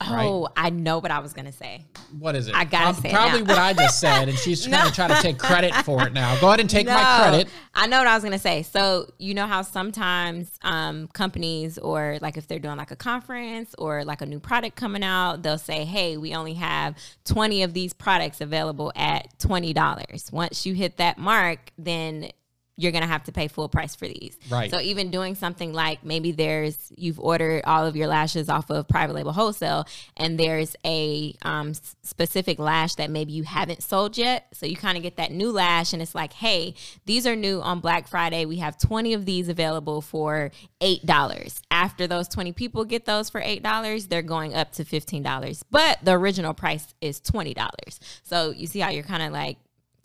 Right. 0.00 0.26
Oh, 0.26 0.48
I 0.56 0.70
know 0.70 0.98
what 0.98 1.10
I 1.10 1.20
was 1.20 1.32
gonna 1.32 1.52
say. 1.52 1.84
What 2.18 2.34
is 2.34 2.48
it? 2.48 2.54
I 2.54 2.64
gotta 2.64 2.92
Prob- 2.92 3.02
say 3.02 3.08
it 3.08 3.12
probably 3.12 3.42
what 3.42 3.58
I 3.58 3.72
just 3.72 4.00
said, 4.00 4.28
and 4.28 4.36
she's 4.36 4.66
going 4.66 4.84
to 4.84 4.92
try 4.92 5.08
to 5.08 5.14
take 5.22 5.38
credit 5.38 5.74
for 5.76 6.06
it 6.06 6.12
now. 6.12 6.38
Go 6.40 6.48
ahead 6.48 6.60
and 6.60 6.68
take 6.68 6.86
my 6.86 7.20
credit. 7.20 7.48
I 7.74 7.86
know 7.86 7.98
what 7.98 8.06
I 8.06 8.14
was 8.14 8.24
gonna 8.24 8.38
say. 8.38 8.62
So 8.62 9.10
you 9.18 9.34
know 9.34 9.46
how 9.46 9.62
sometimes 9.62 10.50
um, 10.62 11.08
companies 11.08 11.78
or 11.78 12.18
like 12.20 12.36
if 12.36 12.46
they're 12.48 12.58
doing 12.58 12.76
like 12.76 12.90
a 12.90 12.96
conference 12.96 13.74
or 13.78 14.04
like 14.04 14.20
a 14.20 14.26
new 14.26 14.40
product 14.40 14.76
coming 14.76 15.04
out, 15.04 15.42
they'll 15.42 15.58
say, 15.58 15.84
"Hey, 15.84 16.16
we 16.16 16.34
only 16.34 16.54
have 16.54 16.96
twenty 17.24 17.62
of 17.62 17.72
these 17.72 17.92
products 17.92 18.40
available 18.40 18.92
at 18.96 19.38
twenty 19.38 19.72
dollars. 19.72 20.30
Once 20.32 20.66
you 20.66 20.74
hit 20.74 20.96
that 20.98 21.18
mark, 21.18 21.70
then." 21.78 22.30
You're 22.76 22.92
gonna 22.92 23.06
have 23.06 23.24
to 23.24 23.32
pay 23.32 23.48
full 23.48 23.68
price 23.68 23.94
for 23.94 24.06
these. 24.06 24.36
Right. 24.50 24.70
So 24.70 24.80
even 24.80 25.10
doing 25.10 25.34
something 25.34 25.72
like 25.72 26.04
maybe 26.04 26.32
there's 26.32 26.92
you've 26.96 27.20
ordered 27.20 27.62
all 27.64 27.86
of 27.86 27.94
your 27.96 28.08
lashes 28.08 28.48
off 28.48 28.70
of 28.70 28.88
private 28.88 29.14
label 29.14 29.32
wholesale, 29.32 29.86
and 30.16 30.38
there's 30.38 30.74
a 30.84 31.34
um, 31.42 31.74
specific 32.02 32.58
lash 32.58 32.96
that 32.96 33.10
maybe 33.10 33.32
you 33.32 33.44
haven't 33.44 33.82
sold 33.82 34.18
yet. 34.18 34.46
So 34.52 34.66
you 34.66 34.76
kind 34.76 34.96
of 34.96 35.02
get 35.02 35.16
that 35.16 35.30
new 35.30 35.52
lash, 35.52 35.92
and 35.92 36.02
it's 36.02 36.14
like, 36.14 36.32
hey, 36.32 36.74
these 37.06 37.26
are 37.26 37.36
new 37.36 37.60
on 37.62 37.80
Black 37.80 38.08
Friday. 38.08 38.44
We 38.44 38.56
have 38.56 38.76
20 38.78 39.14
of 39.14 39.24
these 39.24 39.48
available 39.48 40.00
for 40.00 40.50
eight 40.80 41.04
dollars. 41.06 41.62
After 41.70 42.06
those 42.06 42.28
20 42.28 42.52
people 42.52 42.84
get 42.84 43.04
those 43.04 43.30
for 43.30 43.40
eight 43.40 43.62
dollars, 43.62 44.06
they're 44.08 44.22
going 44.22 44.54
up 44.54 44.72
to 44.72 44.84
fifteen 44.84 45.22
dollars. 45.22 45.64
But 45.70 45.98
the 46.02 46.12
original 46.12 46.54
price 46.54 46.94
is 47.00 47.20
twenty 47.20 47.54
dollars. 47.54 48.00
So 48.22 48.50
you 48.50 48.66
see 48.66 48.80
how 48.80 48.90
you're 48.90 49.02
kind 49.02 49.22
of 49.22 49.32
like 49.32 49.58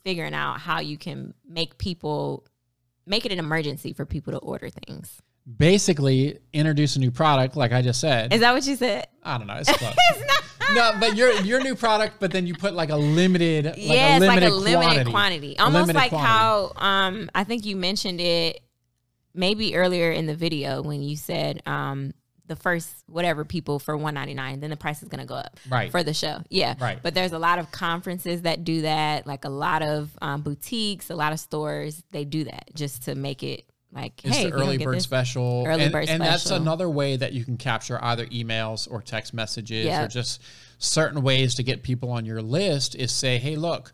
figuring 0.04 0.34
out 0.34 0.60
how 0.60 0.80
you 0.80 0.98
can 0.98 1.34
make 1.48 1.78
people 1.78 2.46
make 3.10 3.26
it 3.26 3.32
an 3.32 3.40
emergency 3.40 3.92
for 3.92 4.06
people 4.06 4.32
to 4.34 4.40
order 4.40 4.70
things. 4.70 5.22
Basically, 5.58 6.38
introduce 6.54 6.96
a 6.96 7.00
new 7.00 7.12
product, 7.12 7.56
like 7.58 7.72
I 7.72 7.82
just 7.82 8.00
said. 8.00 8.34
Is 8.34 8.42
that 8.42 8.54
what 8.54 8.66
you 8.68 8.76
said? 8.76 9.08
I 9.24 9.38
don't 9.38 9.48
know. 9.48 9.56
It's 9.56 9.72
close. 9.78 9.96
no, 10.76 10.94
but 11.00 11.18
your 11.18 11.32
your 11.42 11.60
new 11.62 11.76
product, 11.76 12.18
but 12.20 12.32
then 12.32 12.46
you 12.46 12.54
put 12.54 12.74
like 12.76 12.92
a 12.92 12.96
limited, 12.96 13.66
like 13.66 13.76
yeah, 13.78 14.14
a 14.14 14.18
it's 14.18 14.26
like 14.26 14.36
limited 14.42 14.50
a 14.52 14.56
limited 14.56 15.08
quantity. 15.08 15.12
quantity. 15.12 15.60
Almost 15.60 15.88
limited 15.88 15.98
like 15.98 16.10
quantity. 16.10 16.28
how 16.30 16.72
um 16.76 17.30
I 17.34 17.44
think 17.44 17.66
you 17.66 17.76
mentioned 17.76 18.22
it 18.22 18.62
maybe 19.34 19.76
earlier 19.76 20.12
in 20.12 20.28
the 20.28 20.36
video 20.36 20.82
when 20.84 21.02
you 21.02 21.16
said 21.16 21.62
um 21.66 22.12
the 22.50 22.58
first 22.58 22.90
whatever 23.08 23.46
people 23.46 23.80
for 23.80 23.96
199 23.96 24.60
then 24.60 24.70
the 24.70 24.76
price 24.76 25.02
is 25.02 25.08
going 25.08 25.22
to 25.22 25.26
go 25.26 25.36
up 25.36 25.58
Right. 25.70 25.90
for 25.90 26.04
the 26.04 26.14
show 26.14 26.42
yeah 26.50 26.76
Right. 26.80 27.00
but 27.02 27.14
there's 27.14 27.32
a 27.32 27.40
lot 27.40 27.60
of 27.60 27.72
conferences 27.72 28.42
that 28.42 28.66
do 28.66 28.82
that 28.82 29.26
like 29.26 29.46
a 29.46 29.50
lot 29.50 29.82
of 29.82 30.10
um, 30.22 30.42
boutiques 30.42 31.10
a 31.10 31.16
lot 31.16 31.32
of 31.32 31.40
stores 31.40 32.04
they 32.12 32.26
do 32.26 32.44
that 32.44 32.70
just 32.76 33.04
to 33.04 33.16
make 33.16 33.42
it 33.44 33.64
like 33.92 34.24
It's 34.26 34.36
hey 34.36 34.44
the 34.44 34.48
if 34.50 34.54
you 34.54 34.60
don't 34.60 34.68
early 34.68 34.78
bird 34.78 35.02
special. 35.02 35.64
Early 35.66 35.84
and, 35.84 35.92
bird 35.92 36.10
and 36.10 36.22
that's 36.22 36.52
another 36.52 36.88
way 36.90 37.16
that 37.18 37.34
you 37.34 37.44
can 37.46 37.58
capture 37.58 37.98
either 38.04 38.26
emails 38.28 38.88
or 38.92 39.02
text 39.02 39.34
messages 39.34 39.86
Yeah. 39.86 40.04
or 40.04 40.08
just 40.08 40.42
certain 40.78 41.22
ways 41.24 41.56
to 41.56 41.64
get 41.64 41.82
people 41.82 42.12
on 42.12 42.24
your 42.26 42.42
list 42.42 42.94
is 42.96 43.12
say, 43.12 43.38
hey, 43.40 43.56
look, 43.56 43.92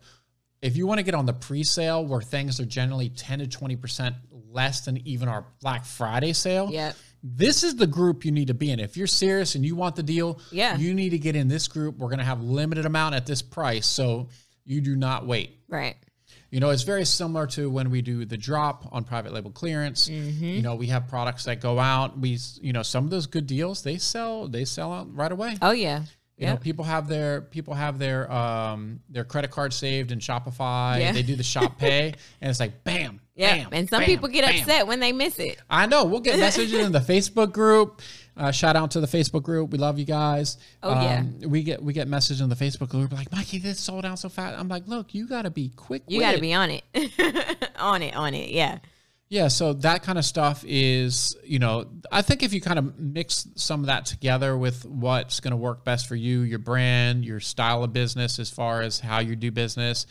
if 0.62 0.76
you 0.76 0.86
want 0.86 0.98
to 0.98 1.02
get 1.02 1.14
on 1.14 1.24
the 1.26 1.32
pre-sale 1.32 2.04
where 2.04 2.20
things 2.20 2.60
are 2.60 2.64
generally 2.66 3.08
10 3.08 3.38
to 3.38 3.46
20% 3.46 4.14
less 4.50 4.82
than 4.84 4.98
even 5.06 5.28
our 5.28 5.46
Black 5.62 5.84
Friday 5.86 6.32
sale, 6.34 6.68
Yep. 6.70 6.96
This 7.34 7.64
is 7.64 7.76
the 7.76 7.86
group 7.86 8.24
you 8.24 8.30
need 8.32 8.48
to 8.48 8.54
be 8.54 8.70
in. 8.70 8.78
If 8.78 8.96
you're 8.96 9.06
serious 9.06 9.54
and 9.54 9.64
you 9.64 9.74
want 9.74 9.96
the 9.96 10.02
deal, 10.02 10.38
Yeah. 10.52 10.76
you 10.76 10.94
need 10.94 11.10
to 11.10 11.18
get 11.18 11.34
in 11.34 11.48
this 11.48 11.66
group. 11.68 11.98
We're 11.98 12.08
going 12.08 12.18
to 12.20 12.24
have 12.24 12.40
limited 12.42 12.86
amount 12.86 13.14
at 13.14 13.26
this 13.26 13.42
price. 13.42 13.86
So 13.86 14.28
you 14.64 14.80
do 14.80 14.96
not 14.96 15.26
wait. 15.26 15.58
right 15.68 15.96
You 16.50 16.60
know, 16.60 16.70
it's 16.70 16.84
very 16.84 17.04
similar 17.04 17.46
to 17.48 17.68
when 17.68 17.90
we 17.90 18.02
do 18.02 18.24
the 18.24 18.36
drop 18.36 18.88
on 18.92 19.04
private 19.04 19.32
label 19.32 19.50
clearance. 19.50 20.08
Mm-hmm. 20.08 20.44
You 20.44 20.62
know, 20.62 20.76
we 20.76 20.86
have 20.86 21.08
products 21.08 21.44
that 21.44 21.60
go 21.60 21.78
out. 21.78 22.18
We, 22.18 22.38
you 22.60 22.72
know, 22.72 22.82
some 22.82 23.04
of 23.04 23.10
those 23.10 23.26
good 23.26 23.46
deals 23.46 23.82
they 23.82 23.98
sell. 23.98 24.46
They 24.48 24.64
sell 24.64 24.92
out 24.92 25.12
right 25.14 25.32
away. 25.32 25.56
Oh 25.60 25.72
yeah. 25.72 26.02
You 26.38 26.46
know, 26.48 26.56
people 26.58 26.84
have 26.84 27.08
their 27.08 27.40
people 27.40 27.72
have 27.72 27.98
their 27.98 28.30
um 28.30 29.00
their 29.08 29.24
credit 29.24 29.50
card 29.50 29.72
saved 29.72 30.12
in 30.12 30.18
Shopify. 30.18 31.00
Yeah. 31.00 31.12
They 31.12 31.22
do 31.22 31.34
the 31.34 31.42
shop 31.42 31.78
pay, 31.78 32.14
and 32.42 32.50
it's 32.50 32.60
like 32.60 32.84
bam, 32.84 33.20
Yeah. 33.34 33.56
bam, 33.56 33.68
and 33.72 33.88
some 33.88 34.00
bam, 34.00 34.06
people 34.06 34.28
get 34.28 34.44
bam. 34.44 34.60
upset 34.60 34.86
when 34.86 35.00
they 35.00 35.12
miss 35.12 35.38
it. 35.38 35.58
I 35.70 35.86
know. 35.86 36.04
We'll 36.04 36.20
get 36.20 36.38
messages 36.46 36.84
in 36.84 36.92
the 36.92 36.98
Facebook 37.00 37.52
group. 37.52 38.02
Uh, 38.36 38.50
shout 38.50 38.76
out 38.76 38.90
to 38.90 39.00
the 39.00 39.06
Facebook 39.06 39.44
group. 39.44 39.70
We 39.70 39.78
love 39.78 39.98
you 39.98 40.04
guys. 40.04 40.58
Oh, 40.82 40.90
yeah. 40.92 41.22
We 41.46 41.62
get 41.62 41.82
we 41.82 41.94
get 41.94 42.06
messages 42.06 42.42
in 42.42 42.50
the 42.50 42.54
Facebook 42.54 42.90
group 42.90 43.12
like, 43.12 43.32
Mikey, 43.32 43.56
this 43.56 43.80
sold 43.80 44.04
out 44.04 44.18
so 44.18 44.28
fast. 44.28 44.58
I'm 44.60 44.68
like, 44.68 44.86
look, 44.86 45.14
you 45.14 45.26
got 45.26 45.42
to 45.42 45.50
be 45.50 45.70
quick. 45.74 46.02
You 46.06 46.20
got 46.20 46.32
to 46.34 46.40
be 46.40 46.52
on 46.52 46.70
it. 46.70 46.84
on 47.78 48.02
it, 48.02 48.14
on 48.14 48.34
it. 48.34 48.50
Yeah. 48.50 48.78
Yeah, 49.28 49.48
so 49.48 49.72
that 49.72 50.04
kind 50.04 50.18
of 50.18 50.24
stuff 50.24 50.64
is, 50.66 51.36
you 51.42 51.58
know, 51.58 51.86
I 52.12 52.22
think 52.22 52.44
if 52.44 52.52
you 52.52 52.60
kind 52.60 52.78
of 52.78 52.96
mix 52.98 53.48
some 53.56 53.80
of 53.80 53.86
that 53.86 54.06
together 54.06 54.56
with 54.56 54.84
what's 54.84 55.40
going 55.40 55.50
to 55.50 55.56
work 55.56 55.84
best 55.84 56.06
for 56.06 56.14
you, 56.14 56.42
your 56.42 56.60
brand, 56.60 57.24
your 57.24 57.40
style 57.40 57.82
of 57.82 57.92
business, 57.92 58.38
as 58.38 58.50
far 58.50 58.82
as 58.82 59.00
how 59.00 59.18
you 59.18 59.34
do 59.34 59.50
business, 59.50 60.06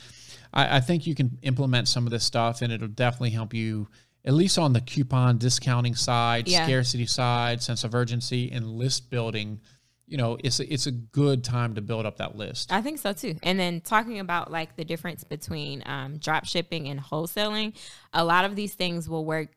I, 0.53 0.77
I 0.77 0.79
think 0.81 1.07
you 1.07 1.15
can 1.15 1.37
implement 1.43 1.87
some 1.87 2.05
of 2.05 2.11
this 2.11 2.25
stuff 2.25 2.61
and 2.61 2.73
it'll 2.73 2.89
definitely 2.89 3.29
help 3.29 3.53
you, 3.53 3.87
at 4.25 4.33
least 4.33 4.57
on 4.57 4.73
the 4.73 4.81
coupon 4.81 5.37
discounting 5.37 5.95
side, 5.95 6.49
Yeah. 6.49 6.65
scarcity 6.65 7.05
side, 7.05 7.63
sense 7.63 7.85
of 7.85 7.95
urgency, 7.95 8.51
and 8.51 8.67
list 8.69 9.09
building. 9.09 9.61
You 10.07 10.17
know, 10.17 10.37
it's 10.43 10.59
a, 10.59 10.71
it's 10.71 10.85
a 10.85 10.91
good 10.91 11.43
time 11.43 11.75
to 11.75 11.81
build 11.81 12.05
up 12.05 12.17
that 12.17 12.35
list. 12.35 12.71
I 12.71 12.81
think 12.81 12.99
so 12.99 13.13
too. 13.13 13.35
And 13.41 13.59
then 13.59 13.81
talking 13.81 14.19
about 14.19 14.51
like 14.51 14.75
the 14.75 14.85
difference 14.85 15.23
between 15.23 15.81
um, 15.85 16.17
drop 16.17 16.45
shipping 16.45 16.87
and 16.87 16.99
wholesaling, 16.99 17.75
a 18.13 18.23
lot 18.23 18.45
of 18.45 18.55
these 18.55 18.75
things 18.75 19.09
will 19.09 19.25
work 19.25 19.49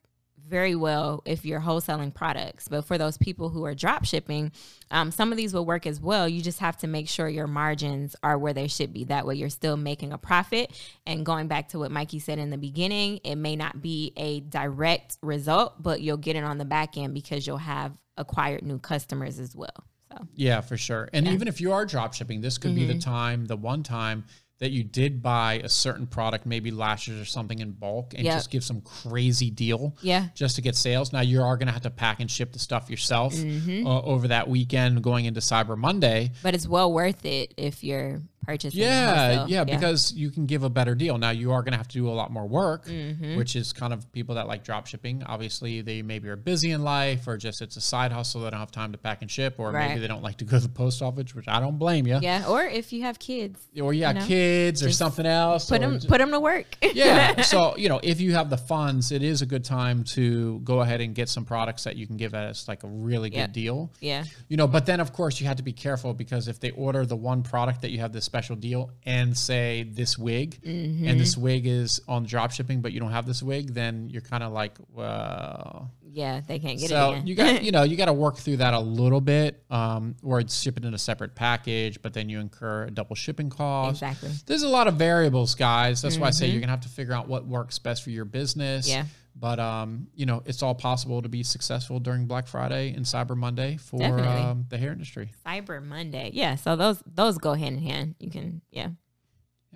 very 0.48 0.74
well 0.74 1.22
if 1.24 1.44
you're 1.44 1.60
wholesaling 1.60 2.14
products. 2.14 2.68
But 2.68 2.84
for 2.84 2.98
those 2.98 3.18
people 3.18 3.50
who 3.50 3.64
are 3.64 3.74
drop 3.74 4.04
shipping, 4.04 4.52
um, 4.90 5.10
some 5.10 5.30
of 5.30 5.36
these 5.36 5.52
will 5.52 5.66
work 5.66 5.86
as 5.86 6.00
well. 6.00 6.28
You 6.28 6.40
just 6.40 6.60
have 6.60 6.76
to 6.78 6.86
make 6.86 7.08
sure 7.08 7.28
your 7.28 7.46
margins 7.46 8.16
are 8.22 8.38
where 8.38 8.54
they 8.54 8.68
should 8.68 8.92
be. 8.92 9.04
That 9.04 9.26
way, 9.26 9.34
you're 9.34 9.50
still 9.50 9.76
making 9.76 10.12
a 10.12 10.18
profit. 10.18 10.72
And 11.06 11.26
going 11.26 11.48
back 11.48 11.68
to 11.70 11.78
what 11.78 11.90
Mikey 11.90 12.18
said 12.18 12.38
in 12.38 12.50
the 12.50 12.58
beginning, 12.58 13.20
it 13.24 13.36
may 13.36 13.56
not 13.56 13.82
be 13.82 14.12
a 14.16 14.40
direct 14.40 15.18
result, 15.22 15.82
but 15.82 16.00
you'll 16.00 16.16
get 16.16 16.36
it 16.36 16.44
on 16.44 16.58
the 16.58 16.64
back 16.64 16.96
end 16.96 17.14
because 17.14 17.46
you'll 17.46 17.58
have 17.58 17.92
acquired 18.16 18.62
new 18.62 18.78
customers 18.78 19.38
as 19.38 19.54
well. 19.54 19.84
So, 20.10 20.26
Yeah, 20.34 20.60
for 20.60 20.76
sure. 20.76 21.08
And 21.12 21.26
even 21.28 21.48
if 21.48 21.60
you 21.60 21.72
are 21.72 21.84
drop 21.84 22.14
shipping, 22.14 22.40
this 22.40 22.58
could 22.58 22.74
be 22.74 22.82
Mm-hmm. 22.82 22.92
the 22.92 22.98
time, 22.98 23.44
the 23.46 23.56
one 23.56 23.82
time 23.82 24.24
that 24.60 24.72
you 24.72 24.82
did 24.82 25.22
buy 25.22 25.60
a 25.62 25.68
certain 25.68 26.06
product, 26.06 26.44
maybe 26.44 26.72
lashes 26.72 27.20
or 27.20 27.24
something 27.24 27.60
in 27.60 27.70
bulk, 27.70 28.12
and 28.14 28.24
Yep. 28.24 28.34
just 28.34 28.50
give 28.50 28.64
some 28.64 28.80
crazy 28.80 29.50
deal 29.50 29.94
yeah. 30.02 30.28
just 30.34 30.56
to 30.56 30.62
get 30.62 30.74
sales. 30.74 31.12
Now 31.12 31.20
you 31.20 31.42
are 31.42 31.56
going 31.56 31.68
to 31.68 31.72
have 31.72 31.82
to 31.82 31.90
pack 31.90 32.18
and 32.20 32.28
ship 32.30 32.52
the 32.52 32.58
stuff 32.58 32.90
yourself 32.90 33.34
Mm-hmm. 33.34 33.86
uh, 33.86 34.00
over 34.02 34.28
that 34.28 34.48
weekend 34.48 35.02
going 35.02 35.26
into 35.26 35.38
Cyber 35.40 35.76
Monday. 35.78 36.32
But 36.42 36.54
it's 36.54 36.66
well 36.66 36.92
worth 36.92 37.24
it 37.24 37.54
if 37.56 37.84
you're 37.84 38.20
purchasing. 38.48 38.80
Yeah, 38.80 39.14
wholesale. 39.36 39.48
yeah, 39.50 39.64
because 39.64 40.12
you 40.14 40.30
can 40.30 40.46
give 40.46 40.62
a 40.62 40.70
better 40.70 40.94
deal. 40.94 41.18
Now 41.18 41.30
you 41.30 41.52
are 41.52 41.62
going 41.62 41.72
to 41.72 41.76
have 41.78 41.88
to 41.88 41.98
do 41.98 42.08
a 42.08 42.16
lot 42.22 42.30
more 42.32 42.46
work, 42.46 42.86
Mm-hmm. 42.86 43.36
which 43.36 43.54
is 43.56 43.72
kind 43.72 43.92
of 43.92 44.10
people 44.12 44.34
that 44.36 44.46
like 44.48 44.64
drop 44.64 44.86
shipping. 44.86 45.22
Obviously, 45.24 45.82
they 45.82 46.00
maybe 46.02 46.28
are 46.28 46.36
busy 46.36 46.70
in 46.70 46.82
life, 46.82 47.26
or 47.28 47.36
just 47.36 47.60
it's 47.60 47.76
a 47.76 47.80
side 47.80 48.10
hustle. 48.12 48.40
They 48.42 48.50
don't 48.50 48.60
have 48.60 48.70
time 48.70 48.92
to 48.92 48.98
pack 48.98 49.20
and 49.22 49.30
ship, 49.30 49.56
or 49.58 49.70
Right. 49.70 49.88
maybe 49.88 50.00
they 50.00 50.08
don't 50.08 50.22
like 50.22 50.38
to 50.38 50.44
go 50.44 50.56
to 50.58 50.62
the 50.62 50.68
post 50.72 51.02
office, 51.02 51.34
which 51.34 51.46
I 51.48 51.60
don't 51.60 51.78
blame 51.78 52.06
you. 52.06 52.18
yeah. 52.22 52.48
Or 52.48 52.62
if 52.64 52.92
you 52.92 53.02
have 53.02 53.18
kids, 53.18 53.60
or 53.80 53.92
yeah, 53.92 54.12
know, 54.12 54.24
kids 54.24 54.82
or 54.82 54.90
something 54.90 55.26
else. 55.26 55.68
put 55.68 55.80
them 55.80 55.98
put 56.00 56.18
them 56.18 56.30
to 56.30 56.40
work. 56.40 56.66
yeah. 56.94 57.42
So 57.42 57.76
you 57.76 57.88
know, 57.88 58.00
if 58.02 58.20
you 58.20 58.32
have 58.34 58.48
the 58.50 58.56
funds, 58.56 59.12
it 59.12 59.22
is 59.22 59.42
a 59.42 59.46
good 59.46 59.64
time 59.64 60.04
to 60.14 60.60
go 60.60 60.80
ahead 60.80 61.00
and 61.00 61.14
get 61.14 61.28
some 61.28 61.44
products 61.44 61.84
that 61.84 61.96
you 61.96 62.06
can 62.06 62.16
give 62.16 62.34
as 62.34 62.66
like 62.68 62.82
a 62.84 62.88
really 62.88 63.28
good 63.30 63.36
Yeah. 63.38 63.46
deal. 63.48 63.92
yeah. 64.00 64.24
You 64.48 64.56
know, 64.56 64.66
but 64.66 64.86
then 64.86 65.00
of 65.00 65.12
course 65.12 65.40
you 65.40 65.46
have 65.46 65.56
to 65.56 65.62
be 65.62 65.72
careful 65.72 66.14
because 66.14 66.48
if 66.48 66.60
they 66.60 66.70
order 66.70 67.04
the 67.04 67.16
one 67.16 67.42
product 67.42 67.82
that 67.82 67.90
you 67.90 67.98
have 68.00 68.12
this 68.12 68.24
special 68.38 68.54
deal 68.56 68.90
and 69.04 69.36
say 69.36 69.82
this 69.90 70.16
wig, 70.16 70.60
Mm-hmm. 70.64 71.08
and 71.08 71.18
this 71.20 71.36
wig 71.36 71.66
is 71.66 72.00
on 72.06 72.24
drop 72.24 72.52
shipping, 72.52 72.80
but 72.80 72.92
you 72.92 73.00
don't 73.00 73.10
have 73.10 73.26
this 73.26 73.42
wig, 73.42 73.74
then 73.74 74.08
you're 74.10 74.22
kind 74.22 74.42
of 74.44 74.52
like, 74.52 74.76
well, 74.94 75.90
Yeah. 76.12 76.40
They 76.46 76.58
can't 76.60 76.78
get 76.78 76.88
so 76.90 77.12
it. 77.14 77.18
in. 77.18 77.26
you 77.26 77.34
got 77.34 77.62
you 77.66 77.72
know 77.72 77.82
you 77.82 77.96
got 77.96 78.06
to 78.06 78.12
work 78.12 78.36
through 78.36 78.58
that 78.58 78.74
a 78.74 78.78
little 78.80 79.20
bit, 79.20 79.62
um, 79.70 80.14
or 80.22 80.38
it's 80.40 80.58
ship 80.60 80.76
it 80.76 80.84
in 80.84 80.94
a 80.94 80.98
separate 80.98 81.34
package, 81.34 82.00
but 82.00 82.12
then 82.14 82.28
you 82.28 82.38
incur 82.40 82.84
a 82.84 82.90
double 82.92 83.16
shipping 83.16 83.50
cost. 83.50 83.96
exactly. 84.02 84.30
There's 84.46 84.62
a 84.62 84.68
lot 84.68 84.86
of 84.86 84.94
variables, 84.94 85.54
guys. 85.56 86.00
That's 86.02 86.16
why 86.18 86.28
I 86.28 86.30
say 86.30 86.46
you're 86.48 86.60
gonna 86.60 86.70
have 86.72 86.82
to 86.82 86.88
figure 86.88 87.12
out 87.14 87.28
what 87.28 87.44
works 87.46 87.78
best 87.80 88.02
for 88.04 88.10
your 88.10 88.24
business. 88.24 88.88
Mm-hmm. 88.88 88.98
Yeah. 88.98 89.04
But 89.38 89.60
um, 89.60 90.08
you 90.14 90.26
know, 90.26 90.42
it's 90.46 90.62
all 90.62 90.74
possible 90.74 91.22
to 91.22 91.28
be 91.28 91.42
successful 91.42 92.00
during 92.00 92.26
Black 92.26 92.46
Friday 92.46 92.92
and 92.94 93.04
Cyber 93.04 93.36
Monday 93.36 93.76
for 93.76 94.02
um, 94.02 94.66
the 94.68 94.78
hair 94.78 94.92
industry. 94.92 95.32
Cyber 95.46 95.82
Monday. 95.82 96.30
Yeah. 96.32 96.56
So 96.56 96.76
those 96.76 97.02
those 97.06 97.38
go 97.38 97.54
hand 97.54 97.76
in 97.76 97.82
hand. 97.82 98.14
You 98.18 98.30
can 98.30 98.62
yeah. 98.70 98.88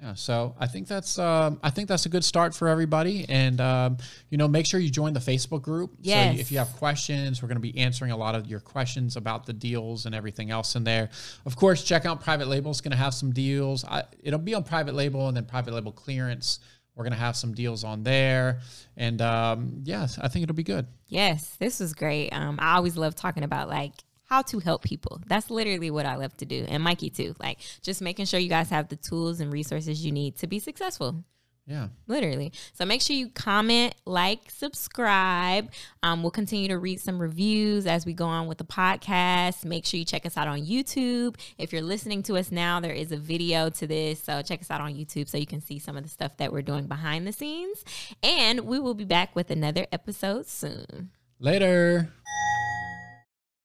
Yeah, 0.01 0.15
so 0.15 0.57
I 0.59 0.67
think 0.67 0.89
that's 0.89 1.19
um, 1.19 1.61
I 1.63 1.71
think 1.71 1.87
that's 1.87 2.07
a 2.07 2.09
good 2.09 2.25
start 2.25 2.55
for 2.55 2.67
everybody, 2.67 3.25
and 3.29 3.61
um, 3.61 3.99
you 4.31 4.39
know, 4.39 4.49
make 4.49 4.67
sure 4.67 4.81
you 4.81 4.91
join 4.91 5.13
the 5.13 5.21
Facebook 5.21 5.63
group. 5.63 5.93
Yes. 6.01 6.35
So 6.35 6.41
if 6.41 6.51
you 6.51 6.59
have 6.59 6.73
questions, 6.73 7.41
we're 7.41 7.49
going 7.49 7.57
to 7.57 7.61
be 7.61 7.77
answering 7.79 8.11
a 8.11 8.17
lot 8.17 8.35
of 8.35 8.49
your 8.49 8.59
questions 8.59 9.17
about 9.17 9.47
the 9.47 9.53
deals 9.53 10.07
and 10.07 10.15
everything 10.15 10.51
else 10.51 10.75
in 10.75 10.83
there. 10.83 11.11
Of 11.47 11.55
course, 11.57 11.85
check 11.85 12.05
out 12.05 12.21
Private 12.21 12.49
Label. 12.49 12.71
It's 12.71 12.81
going 12.81 12.93
to 12.93 12.97
have 12.97 13.15
some 13.15 13.33
deals. 13.33 13.85
I, 13.85 14.05
it'll 14.21 14.41
be 14.41 14.55
on 14.55 14.65
Private 14.65 14.95
Label 14.95 15.29
and 15.29 15.37
then 15.37 15.45
Private 15.45 15.75
Label 15.75 15.93
Clearance. 15.93 16.59
We're 16.95 17.05
going 17.05 17.13
to 17.13 17.19
have 17.19 17.37
some 17.37 17.55
deals 17.55 17.85
on 17.85 18.03
there, 18.03 18.61
and 18.97 19.21
um, 19.23 19.81
yes, 19.83 20.19
I 20.21 20.29
think 20.29 20.43
it'll 20.43 20.55
be 20.55 20.63
good. 20.63 20.87
Yes, 21.09 21.57
this 21.59 21.81
was 21.81 21.95
great. 21.95 22.31
Um, 22.31 22.59
I 22.61 22.77
always 22.77 22.97
love 22.97 23.15
talking 23.15 23.45
about 23.45 23.69
like 23.69 23.95
how 24.25 24.43
to 24.43 24.59
help 24.59 24.83
people. 24.83 25.21
That's 25.27 25.51
literally 25.51 25.91
what 25.91 26.07
I 26.07 26.17
love 26.17 26.37
to 26.39 26.45
do, 26.45 26.67
and 26.69 26.83
Mikey 26.83 27.11
too. 27.11 27.35
Like 27.39 27.59
just 27.81 28.03
making 28.03 28.27
sure 28.27 28.41
you 28.41 28.49
guys 28.49 28.69
have 28.71 28.89
the 28.89 28.97
tools 28.97 29.41
and 29.41 29.53
resources 29.53 30.05
you 30.05 30.13
need 30.13 30.37
to 30.39 30.47
be 30.47 30.59
successful. 30.59 31.25
Yeah. 31.67 31.89
literally. 32.09 32.53
So 32.75 32.85
make 32.85 33.01
sure 33.01 33.15
you 33.15 33.29
comment, 33.29 33.95
like, 34.05 34.51
subscribe. 34.51 35.71
Um, 36.03 36.23
we'll 36.23 36.33
continue 36.33 36.69
to 36.69 36.79
read 36.79 37.01
some 37.01 37.21
reviews 37.21 37.87
as 37.87 38.05
we 38.05 38.13
go 38.15 38.27
on 38.27 38.49
with 38.49 38.59
the 38.59 38.65
podcast. 38.65 39.65
Make 39.65 39.87
sure 39.87 39.99
you 39.99 40.05
check 40.05 40.27
us 40.27 40.37
out 40.37 40.49
on 40.49 40.63
YouTube. 40.63 41.37
If 41.59 41.73
you're 41.73 41.83
listening 41.83 42.25
to 42.25 42.37
us 42.37 42.51
now, 42.51 42.81
there 42.81 42.93
is 42.93 43.13
a 43.13 43.17
video 43.17 43.71
to 43.71 43.87
this. 43.87 44.21
So 44.21 44.43
check 44.43 44.61
us 44.61 44.71
out 44.71 44.81
on 44.81 44.95
YouTube 44.95 45.29
so 45.29 45.39
you 45.39 45.47
can 45.47 45.61
see 45.61 45.79
some 45.79 45.97
of 45.97 46.03
the 46.03 46.11
stuff 46.11 46.37
that 46.39 46.53
we're 46.53 46.63
doing 46.63 46.87
behind 46.87 47.27
the 47.27 47.33
scenes. 47.33 47.85
And 48.23 48.61
we 48.61 48.81
will 48.81 48.95
be 48.95 49.05
back 49.05 49.37
with 49.37 49.51
another 49.51 49.87
episode 49.93 50.49
soon. 50.49 51.11
Later. 51.39 52.13